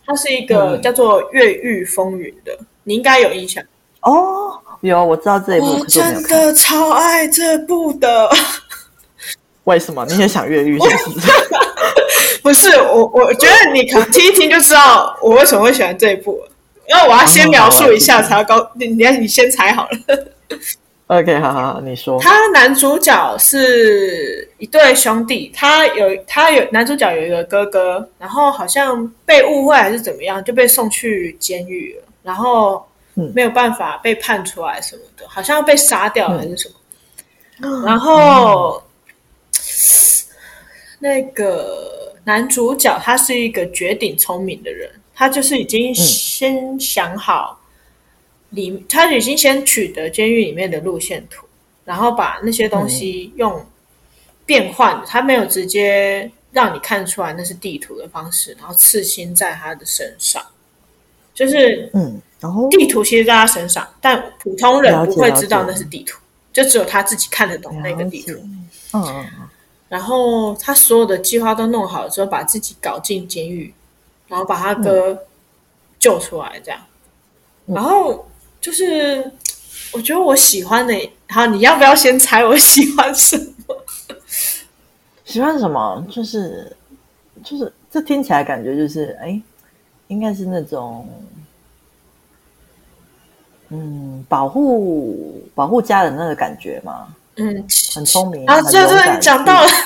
[0.06, 3.64] 它是一个叫做《越狱风云》的，嗯、你应该有印象
[4.02, 4.60] 哦。
[4.82, 8.30] 有，我知道这一部，我真的超爱这部的。
[9.64, 10.06] 为什么？
[10.10, 11.32] 你也想越狱是不是？
[12.44, 16.38] 不是我，我觉得你可能听一听就知道我为什么会喜欢这一部。
[16.86, 18.70] 因为我要先描述一下，才要高。
[18.76, 19.98] 你你你先猜好了。
[21.20, 22.20] OK，好好好，你说。
[22.20, 32.84] 他男主角是一对兄弟，他有他有男主角有一个哥哥，然后好像被误会还是怎么样，就被送去监狱了，然后
[33.34, 36.76] 没有办法被判出来什么的，好像被杀掉还是什么。
[37.62, 38.82] 嗯、然后、
[39.52, 39.62] 嗯、
[41.00, 44.90] 那个男主角他是一个绝顶聪明的人。
[45.16, 47.56] 他就是已经先想好，
[48.54, 51.46] 里、嗯、他已经先取得监狱里面的路线图，
[51.86, 53.64] 然后把那些东西用
[54.46, 60.44] 变换，嗯、他没有直接让你看出来那是地图的方式，然后刺青在他的身上，
[61.34, 66.20] 就是嗯，然后地图其实在他身上，但普通人不会知道那是地图，
[66.52, 68.34] 就只有他自己看得懂那个地图。
[68.34, 69.26] 嗯嗯，
[69.90, 73.74] 然后他所有的计划都弄好了之后，把自己搞进监狱。
[74.30, 75.26] 然后把他哥
[76.00, 76.80] 救出来，这样。
[77.68, 78.26] 嗯、然后
[78.64, 79.30] 就是，
[79.92, 80.94] 我觉得我喜欢的，
[81.28, 83.38] 好，你要不要先猜我喜欢什
[83.68, 83.76] 么？
[85.26, 86.08] 喜欢什么？
[86.10, 86.74] 就是，
[87.44, 89.38] 就是，这听起来感觉就是，哎，
[90.08, 91.06] 应该是那种，
[93.68, 97.14] 嗯，保护保护家人那个感觉嘛。
[97.36, 99.70] 嗯，很聪明啊，对对，你讲到了。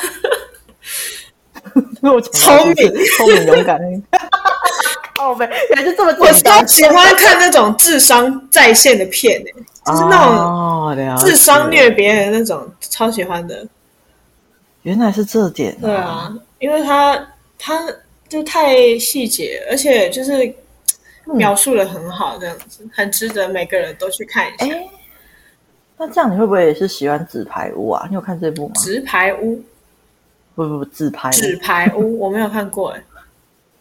[2.32, 3.80] 聪明，聪明，勇敢。
[5.20, 6.16] 哦，没，原来是这么。
[6.20, 9.44] 我超喜欢看那种智商在线的片，
[9.86, 13.68] 就是那种智商虐别人的那种，超喜欢的。
[14.84, 15.76] 原来是这点。
[15.82, 17.82] 对啊，因为他他
[18.30, 20.54] 就太细节，而且就是
[21.26, 24.76] 描述的很好，这样子很值得每个人都去看一下。
[25.98, 28.06] 那这样你会不会也是喜欢纸牌屋啊？
[28.08, 28.74] 你有看这部吗？
[28.76, 29.62] 纸牌屋。
[30.56, 33.04] 不不不，纸牌纸牌屋我没有看过哎。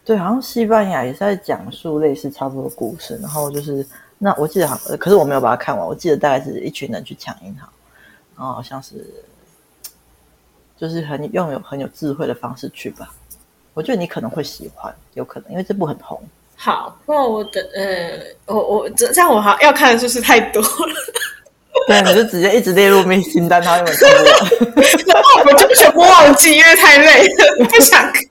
[0.07, 3.85] 对，好像西班牙也是在讲述类似差不多的故事，然后就是
[4.19, 5.85] 那我记得好，可是我没有把它看完。
[5.85, 7.69] 我记得大概是一群人去抢银行，
[8.37, 9.05] 然后好像是
[10.79, 13.13] 就是很用有很有智慧的方式去吧。
[13.75, 16.23] 我觉得你可能会喜欢，有可能因为这部很红。
[16.55, 20.95] 好，那我的呃，我我这这样我好要看的就是太多了。
[21.87, 28.23] 对，你就直接一直列入明星单，他因为看不完， 然后我就全部忘记，因为太累了，不想看。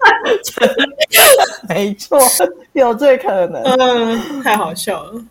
[1.69, 2.19] 没错，
[2.73, 3.63] 有这可能。
[3.63, 5.23] 嗯，太好笑了。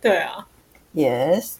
[0.00, 0.46] 对啊
[0.94, 1.52] ，Yes。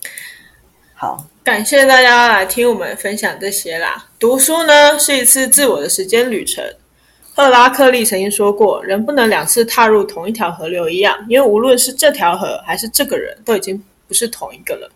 [0.94, 4.06] 好，感谢大家来听我们分享这些啦。
[4.18, 6.62] 读书呢是一次自我的时间旅程。
[7.34, 14.90] 赫拉克利曾经说过：“人不能两次踏入同一条河流一样，因为无论是这条河还是这个人，都已经不是同一个了。”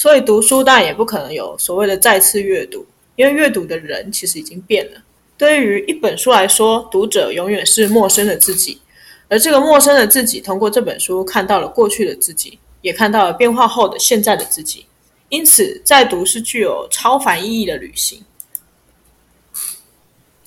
[0.00, 2.86] 所以读书当然也不可能有所谓的再次阅读，
[3.16, 5.02] 因为阅读的人其实已经变了。
[5.36, 8.80] 对于一本书来说，读者永远是陌生的自己，
[9.28, 14.86] 而这个陌生的自己通过这本书看到了过去的自己，也看到了变化后的现在的自己。
[15.28, 18.24] 因此，在读是具有超凡意义的旅行。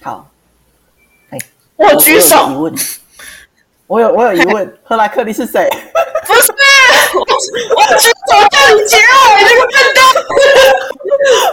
[0.02, 0.32] 好，
[1.30, 1.38] 哎，
[1.76, 2.74] 我举手。
[3.86, 5.70] 我有我有疑问， 赫拉克利是谁？
[7.16, 9.02] 我只走叫你结尾
[9.48, 9.98] 这个笨蛋。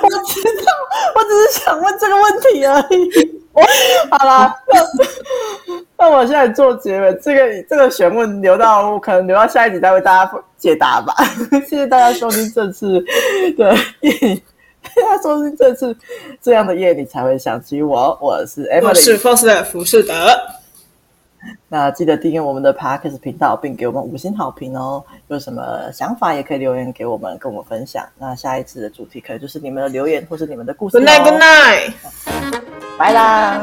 [0.03, 0.73] 我知道，
[1.15, 3.41] 我只是想问这个问题而已。
[4.11, 4.75] 好了，那
[5.99, 11.15] 那我现在做结尾，这个这个询问留到可能留到下一集再为大家解答吧。
[11.69, 13.05] 谢谢大家收听这次
[13.59, 14.13] 的夜，
[14.83, 15.95] 大家收听这次
[16.41, 18.17] 这样的夜，你才会想起我。
[18.21, 20.15] 我是 Emily，我是 Foster 浮士德。
[21.69, 25.03] 那记得订阅我们的 Parkes 频道，并给我们五星好评哦！
[25.29, 28.07] 有什么想法也可以留言给我们，跟我们分享。
[28.19, 30.99] 那下一次的主题可能就是你们的留言，或是你们的故事。
[30.99, 31.93] Good night, good night，
[32.99, 33.61] 拜啦。